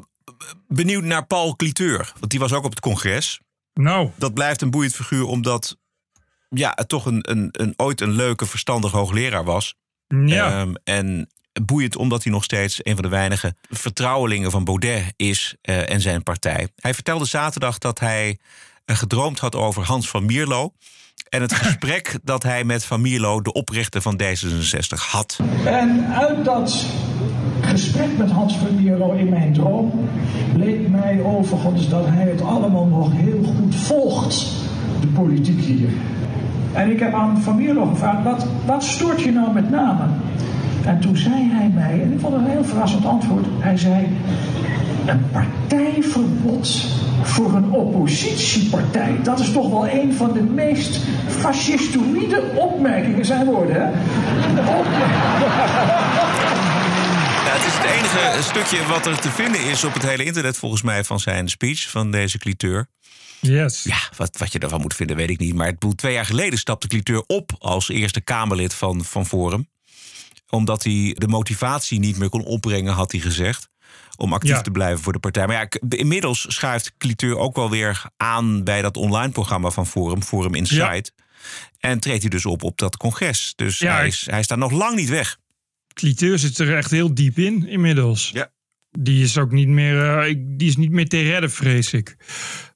[0.69, 3.41] benieuwd naar Paul Cliteur, want die was ook op het congres.
[3.75, 4.11] Nou.
[4.17, 5.77] Dat blijft een boeiend figuur, omdat
[6.49, 9.75] ja, het toch een, een, een, ooit een leuke, verstandig hoogleraar was.
[10.09, 10.61] Ja.
[10.61, 11.29] Um, en
[11.63, 16.01] boeiend omdat hij nog steeds een van de weinige vertrouwelingen van Baudet is uh, en
[16.01, 16.69] zijn partij.
[16.77, 18.39] Hij vertelde zaterdag dat hij
[18.87, 20.75] uh, gedroomd had over Hans van Mierlo.
[21.29, 25.39] En het gesprek dat hij met Van Mierlo, de oprichter van D66, had.
[25.65, 26.87] En uit dat
[27.61, 30.09] gesprek met Hans van Mierlo in mijn droom
[30.53, 34.47] bleek mij overigens dat hij het allemaal nog heel goed volgt,
[35.01, 35.89] de politiek hier.
[36.73, 40.05] En ik heb aan Van Mierlo gevraagd, wat, wat stoort je nou met name?
[40.85, 44.09] En toen zei hij mij, en ik vond het een heel verrassend antwoord, hij zei,
[45.07, 46.87] een partijverbod
[47.25, 49.20] voor een oppositiepartij.
[49.22, 53.89] Dat is toch wel een van de meest fascistoïde opmerkingen, zijn woorden, hè?
[57.45, 60.57] Ja, het is het enige stukje wat er te vinden is op het hele internet,
[60.57, 62.89] volgens mij, van zijn speech, van deze cliteur.
[63.41, 63.83] Yes.
[63.83, 65.55] Ja, wat, wat je daarvan moet vinden, weet ik niet.
[65.55, 69.68] Maar het, twee jaar geleden stapte cliteur op als eerste Kamerlid van, van Forum.
[70.49, 73.68] Omdat hij de motivatie niet meer kon opbrengen, had hij gezegd
[74.17, 74.61] om actief ja.
[74.61, 75.47] te blijven voor de partij.
[75.47, 80.23] Maar ja, inmiddels schuift Cliteur ook wel weer aan bij dat online programma van Forum,
[80.23, 81.13] Forum Insight.
[81.17, 81.23] Ja.
[81.79, 83.53] En treedt hij dus op op dat congres.
[83.57, 85.39] Dus ja, hij, is, hij staat nog lang niet weg.
[85.93, 88.31] Cliteur zit er echt heel diep in inmiddels.
[88.33, 88.53] Ja.
[88.99, 92.17] Die is ook niet meer, eh, die is niet meer te redden, vrees ik.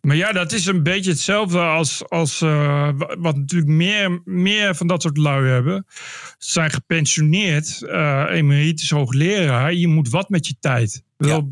[0.00, 4.74] Maar ja, dat is een beetje hetzelfde als, als eh, wa- wat natuurlijk meer, meer
[4.74, 5.86] van dat soort lui hebben.
[6.38, 9.74] Ze zijn gepensioneerd, eh emeritus hoogleraar.
[9.74, 11.02] Je moet wat met je tijd.
[11.16, 11.50] Wel,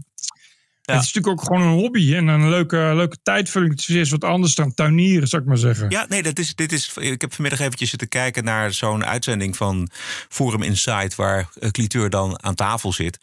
[0.87, 3.71] Het is natuurlijk ook gewoon een hobby en een leuke, leuke tijdvulling.
[3.71, 5.91] Het is wat anders dan tuinieren, zou ik maar zeggen.
[5.91, 9.57] Ja, nee, dat is, dit is, ik heb vanmiddag eventjes zitten kijken naar zo'n uitzending
[9.57, 9.89] van
[10.29, 11.15] Forum Insight...
[11.15, 13.19] waar eh, Cliteur dan aan tafel zit.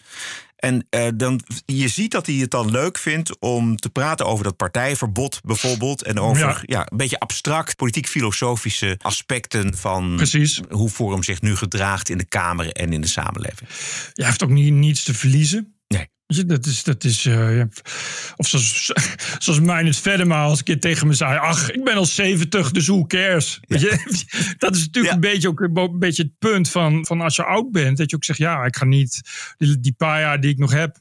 [0.55, 4.43] En eh, dan, je ziet dat hij het dan leuk vindt om te praten over
[4.43, 6.03] dat partijverbod bijvoorbeeld.
[6.03, 6.61] En over Ja.
[6.65, 6.87] ja.
[6.89, 10.61] een beetje abstract politiek-filosofische aspecten van Precies.
[10.69, 13.69] hoe Forum zich nu gedraagt in de Kamer en in de samenleving.
[14.13, 15.72] Je heeft ook niet, niets te verliezen.
[16.45, 17.67] Dat is, dat is eh, ja,
[18.35, 18.91] of zoals,
[19.37, 22.05] zoals mij het verder maar als een keer tegen me zei, ach, ik ben al
[22.05, 23.59] 70, dus who cares?
[23.67, 24.23] Je,
[24.57, 27.71] dat is natuurlijk een beetje ook een beetje het punt van, van als je oud
[27.71, 29.21] bent, dat je ook zegt, ja, ik ga niet
[29.57, 30.99] die, die paar jaar die ik nog heb,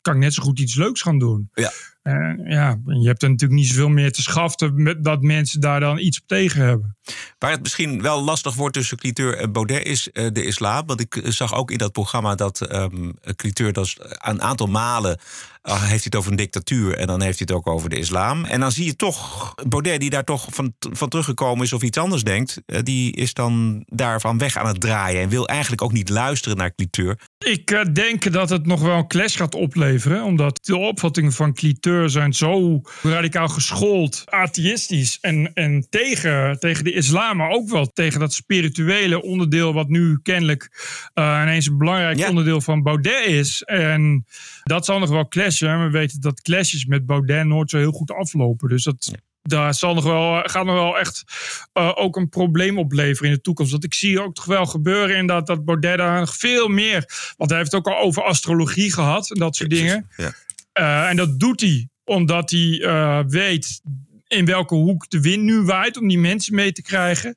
[0.00, 1.50] kan ik net zo goed iets leuks gaan doen.
[1.54, 1.72] Ja.
[2.02, 5.98] Eh, ja, je hebt er natuurlijk niet zoveel meer te schaften dat mensen daar dan
[5.98, 6.96] iets op tegen hebben.
[7.38, 10.86] Waar het misschien wel lastig wordt tussen Cliteur en Baudet is eh, de islam.
[10.86, 15.18] Want ik eh, zag ook in dat programma dat ehm Cliteur dat een aantal malen
[15.62, 18.44] heeft hij het over een dictatuur en dan heeft hij het ook over de islam.
[18.44, 21.98] En dan zie je toch Baudet die daar toch van, van teruggekomen is of iets
[21.98, 22.62] anders denkt.
[22.82, 26.74] die is dan daarvan weg aan het draaien en wil eigenlijk ook niet luisteren naar
[26.74, 27.18] Cliteur.
[27.46, 30.24] Ik eh, denk dat het nog wel een clash gaat opleveren.
[30.24, 36.92] Omdat de opvattingen van Cliteur zijn zo radicaal geschoold, atheïstisch en, en tegen, tegen de
[36.92, 40.70] islam, maar ook wel tegen dat spirituele onderdeel, wat nu kennelijk
[41.14, 43.62] eh, ineens een belangrijk onderdeel van Baudet is.
[43.62, 44.24] En
[44.62, 45.84] dat zal nog wel clashen.
[45.84, 48.68] We weten dat clashes met Baudet nooit zo heel goed aflopen.
[48.68, 49.28] Dus dat.
[49.42, 51.24] Daar zal nog wel, gaat nog wel echt
[51.72, 53.70] eh, ook een probleem opleveren in de toekomst.
[53.70, 57.04] Want ik zie ook toch wel gebeuren inderdaad dat Baudet daar nog veel meer...
[57.36, 60.10] Want hij heeft het ook al over astrologie gehad en dat soort dingen.
[60.16, 60.32] Ja.
[60.72, 63.80] Eh, en dat doet hij omdat hij eh, weet
[64.26, 65.96] in welke hoek de wind nu waait...
[65.96, 67.36] om die mensen mee te krijgen.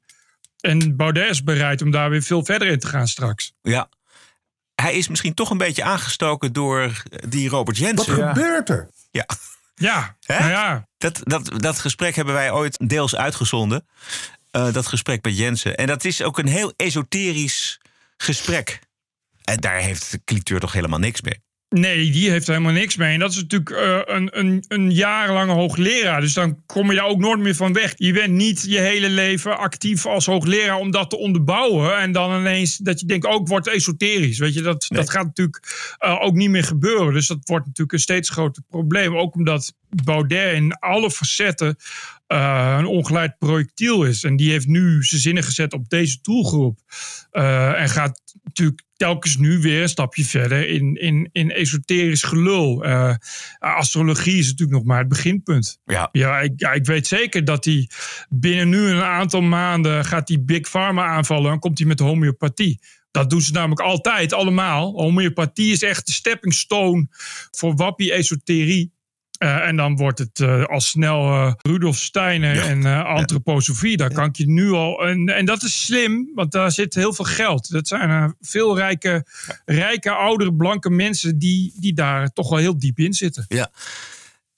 [0.60, 3.54] En Baudet is bereid om daar weer veel verder in te gaan straks.
[3.62, 3.90] Ja.
[4.76, 8.18] Hij is misschien toch een beetje aangestoken door die Robert Jensen.
[8.18, 8.90] Wat gebeurt er?
[9.12, 9.26] Ja.
[9.76, 10.88] Ja, nou ja.
[10.98, 13.88] Dat, dat, dat gesprek hebben wij ooit deels uitgezonden.
[14.52, 15.76] Eh, dat gesprek met Jensen.
[15.76, 17.80] En dat is ook een heel esoterisch
[18.18, 18.80] gesprek.
[19.44, 21.42] En daar heeft Cliteur toch helemaal niks mee.
[21.74, 23.14] Nee, die heeft er helemaal niks mee.
[23.14, 26.22] En dat is natuurlijk eh, een, een, een jarenlange hoogleraar.
[26.22, 27.94] Dus dan kom je daar ook nooit meer van weg.
[27.96, 31.98] Je bent niet je hele leven actief als hoogleraar om dat te onderbouwen.
[31.98, 34.40] En dan ineens dat je denkt, ook wordt esoterisch.
[34.40, 37.14] Weet je, dat, dat gaat natuurlijk eh, ook niet meer gebeuren.
[37.14, 39.18] Dus dat wordt natuurlijk een steeds groter probleem.
[39.18, 41.76] Ook omdat Baudet in alle facetten
[42.28, 44.24] eh, een ongeleid projectiel is.
[44.24, 46.80] En die heeft nu zijn zinnen gezet op deze doelgroep.
[47.32, 48.22] En gaat
[48.54, 52.84] natuurlijk telkens nu weer een stapje verder in, in, in esoterisch gelul.
[52.84, 53.16] Eh,
[53.60, 55.80] astrologie is natuurlijk nog maar het beginpunt.
[55.86, 56.10] Ja.
[56.12, 57.90] Ja, ik, ja, ik weet zeker dat hij
[58.30, 62.80] binnen nu een aantal maanden gaat die Big Pharma aanvallen en komt hij met homeopathie.
[63.12, 64.92] Dat doen ze namelijk altijd, allemaal.
[64.92, 67.08] Homeopathie is echt de stepping stone
[67.52, 68.93] voor wappie-esoterie.
[69.44, 73.98] Eh, en dan wordt het eh, al snel eh, Rudolf Steiner en antroposofie.
[73.98, 75.06] Daar kan ik je nu al.
[75.06, 77.72] En, en dat is slim, want daar zit heel veel geld.
[77.72, 79.26] Dat zijn veel rijke,
[79.66, 83.46] rijke, oudere, blanke mensen die, die daar toch wel heel diep in zitten.
[83.48, 83.72] Ja.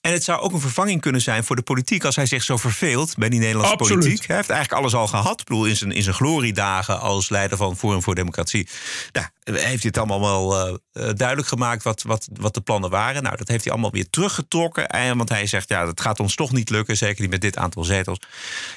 [0.06, 2.56] En het zou ook een vervanging kunnen zijn voor de politiek als hij zich zo
[2.56, 3.98] verveelt bij die Nederlandse Absoluut.
[3.98, 4.26] politiek.
[4.26, 5.40] Hij heeft eigenlijk alles al gehad.
[5.40, 8.68] Ik bedoel, in zijn, in zijn gloriedagen als leider van Forum voor Democratie.
[9.12, 12.90] Nou, heeft hij het allemaal wel eh, eh, duidelijk gemaakt wat, wat, wat de plannen
[12.90, 13.22] waren.
[13.22, 14.88] Nou, dat heeft hij allemaal weer teruggetrokken.
[14.88, 16.96] En, want hij zegt, ja, dat gaat ons toch niet lukken.
[16.96, 18.18] Zeker niet met dit aantal zetels.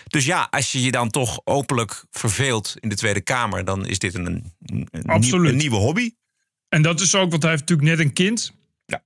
[0.08, 4.00] Dus ja, als je je dan toch openlijk verveelt in de Tweede Kamer, dan is
[4.00, 6.12] dit een, een, een nieuwe hobby.
[6.70, 8.58] En dat is ook, want hij heeft natuurlijk net een kind.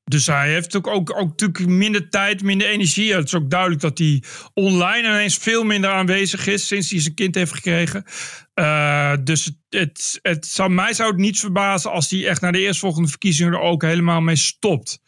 [0.04, 3.14] Dus hij heeft ook, ook, natuurlijk minder tijd, minder energie.
[3.14, 4.24] Het is ook duidelijk dat hij
[4.54, 8.04] online ineens veel minder aanwezig is sinds hij zijn kind heeft gekregen.
[8.54, 12.60] Eh, dus het, het, zou, mij zou het niets verbazen als hij echt naar de
[12.60, 15.00] eerstvolgende verkiezingen er ook helemaal mee stopt.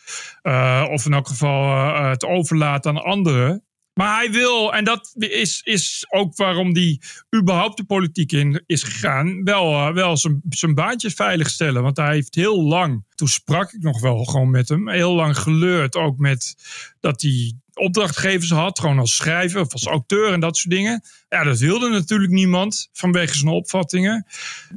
[0.42, 3.65] Eh, of in elk geval eh, het overlaat aan anderen.
[3.96, 7.02] Maar hij wil, en dat is, is ook waarom hij
[7.36, 11.84] überhaupt de politiek in is gegaan, wel, eh, wel zijn, zijn baantjes veiligstellen.
[11.84, 15.38] Want hij heeft heel lang, toen sprak ik nog wel gewoon met hem, heel lang
[15.38, 16.56] geleurd ook met
[17.00, 21.04] dat hij opdrachtgevers had, gewoon als schrijver of als auteur en dat soort dingen.
[21.30, 24.26] Ja, dat wilde natuurlijk niemand vanwege zijn opvattingen.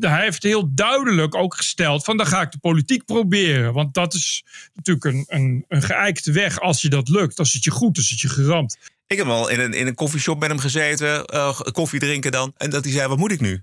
[0.00, 3.72] Hij heeft heel duidelijk ook gesteld van dan ga ik de politiek proberen.
[3.72, 4.44] Want dat is
[4.74, 7.36] natuurlijk een, een, een geëikte weg als je dat lukt.
[7.36, 8.78] Dan zit je goed, dan zit je geramd.
[9.09, 12.52] Ik heb wel in een, in een koffieshop met hem gezeten, eh, koffie drinken dan.
[12.56, 13.62] En dat hij zei, wat moet ik nu?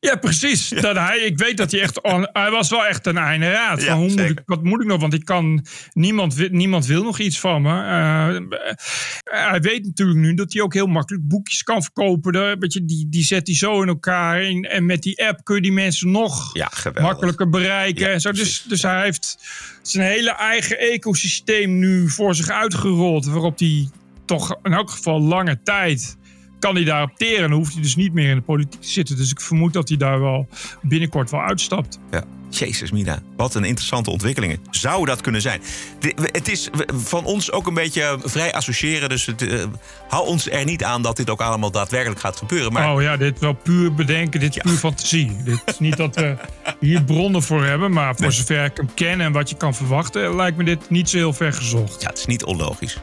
[0.00, 0.68] Ja, precies.
[0.68, 2.02] Dat hij, ik weet dat hij echt.
[2.02, 3.80] on- hij was wel echt een einde raad.
[3.82, 5.00] Ja, van hoe moet ik, wat moet ik nog?
[5.00, 5.66] Want ik kan.
[5.92, 7.82] Niemand, niemand wil nog iets van me.
[7.82, 12.32] Eh, eh, hij weet natuurlijk nu dat hij ook heel makkelijk boekjes kan verkopen.
[12.32, 14.40] De, die, die zet hij zo in elkaar.
[14.40, 18.12] En, en met die app kun je die mensen nog Ja, makkelijker bereiken.
[18.12, 18.32] en zo.
[18.32, 19.38] Dus, dus hij heeft
[19.82, 23.24] zijn hele eigen ecosysteem nu voor zich uitgerold.
[23.26, 23.88] Waarop hij
[24.24, 26.16] toch in elk geval lange tijd
[26.58, 27.48] kan hij daarop teren.
[27.50, 29.16] Dan hoeft hij dus niet meer in de politiek te zitten.
[29.16, 30.48] Dus ik vermoed dat hij daar wel
[30.82, 31.98] binnenkort wel uitstapt.
[32.10, 32.24] Ja.
[32.50, 33.22] Jezus, Mina.
[33.36, 34.58] Wat een interessante ontwikkelingen.
[34.70, 35.60] Zou dat kunnen zijn?
[36.00, 39.08] De- Het is van ons ook een beetje vrij associëren.
[39.08, 39.64] Dus het, eh,
[40.08, 42.72] hou ons er niet aan dat dit ook allemaal daadwerkelijk gaat gebeuren.
[42.72, 44.40] Maar Oh ja, dit is wel puur bedenken.
[44.40, 45.36] Dit is puur fantasie.
[45.44, 46.36] Dit is niet dat we
[46.80, 47.92] hier bronnen voor hebben.
[47.92, 50.36] Maar voor zover ik hem ken en wat je kan verwachten...
[50.36, 52.02] lijkt me dit niet zo heel ver gezocht.
[52.02, 52.98] ja, het is niet onlogisch.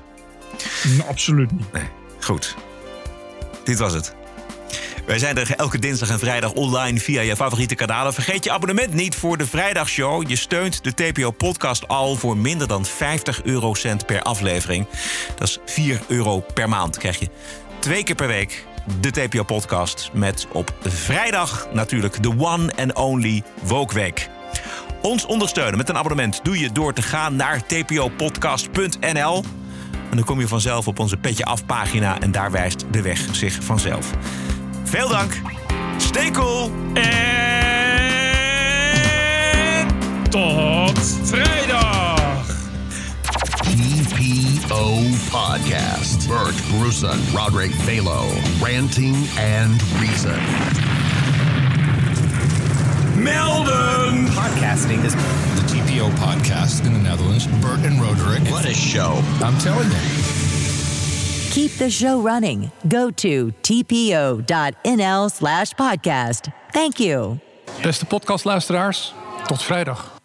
[0.83, 1.71] Nee, absoluut niet.
[1.73, 1.83] Nee,
[2.19, 2.55] goed.
[3.63, 4.15] Dit was het.
[5.05, 8.13] Wij zijn er elke dinsdag en vrijdag online via je favoriete kanalen.
[8.13, 10.29] Vergeet je abonnement niet voor de vrijdagshow.
[10.29, 14.87] Je steunt de TPO-podcast al voor minder dan 50 eurocent per aflevering.
[15.35, 16.97] Dat is 4 euro per maand.
[16.97, 17.29] Krijg je
[17.79, 18.65] twee keer per week
[18.99, 20.09] de TPO-podcast.
[20.13, 24.29] Met op vrijdag natuurlijk de one and only Woke Week.
[25.01, 29.43] Ons ondersteunen met een abonnement doe je door te gaan naar tpopodcast.nl.
[30.11, 33.27] En dan kom je vanzelf op onze Petje Af pagina en daar wijst de weg
[33.31, 34.09] zich vanzelf.
[34.83, 35.41] Veel dank.
[35.97, 36.71] Stay cool.
[36.93, 37.11] En
[40.29, 42.19] tot vrijdag.
[43.61, 46.27] TPO Podcast.
[46.27, 48.25] Bert Bruson, Roderick Balo,
[48.61, 49.15] Ranting
[49.59, 51.00] and Reason.
[53.23, 54.25] Melden.
[54.33, 57.45] Podcasting is the TPO podcast in the Netherlands.
[57.61, 58.49] Bert and Roderick.
[58.49, 59.21] What a show.
[59.41, 59.97] I'm telling you.
[61.51, 62.71] Keep the show running.
[62.87, 66.51] Go to tpo.nl slash podcast.
[66.71, 67.39] Thank you.
[67.81, 69.13] Beste podcastluisteraars,
[69.47, 70.20] tot vrijdag.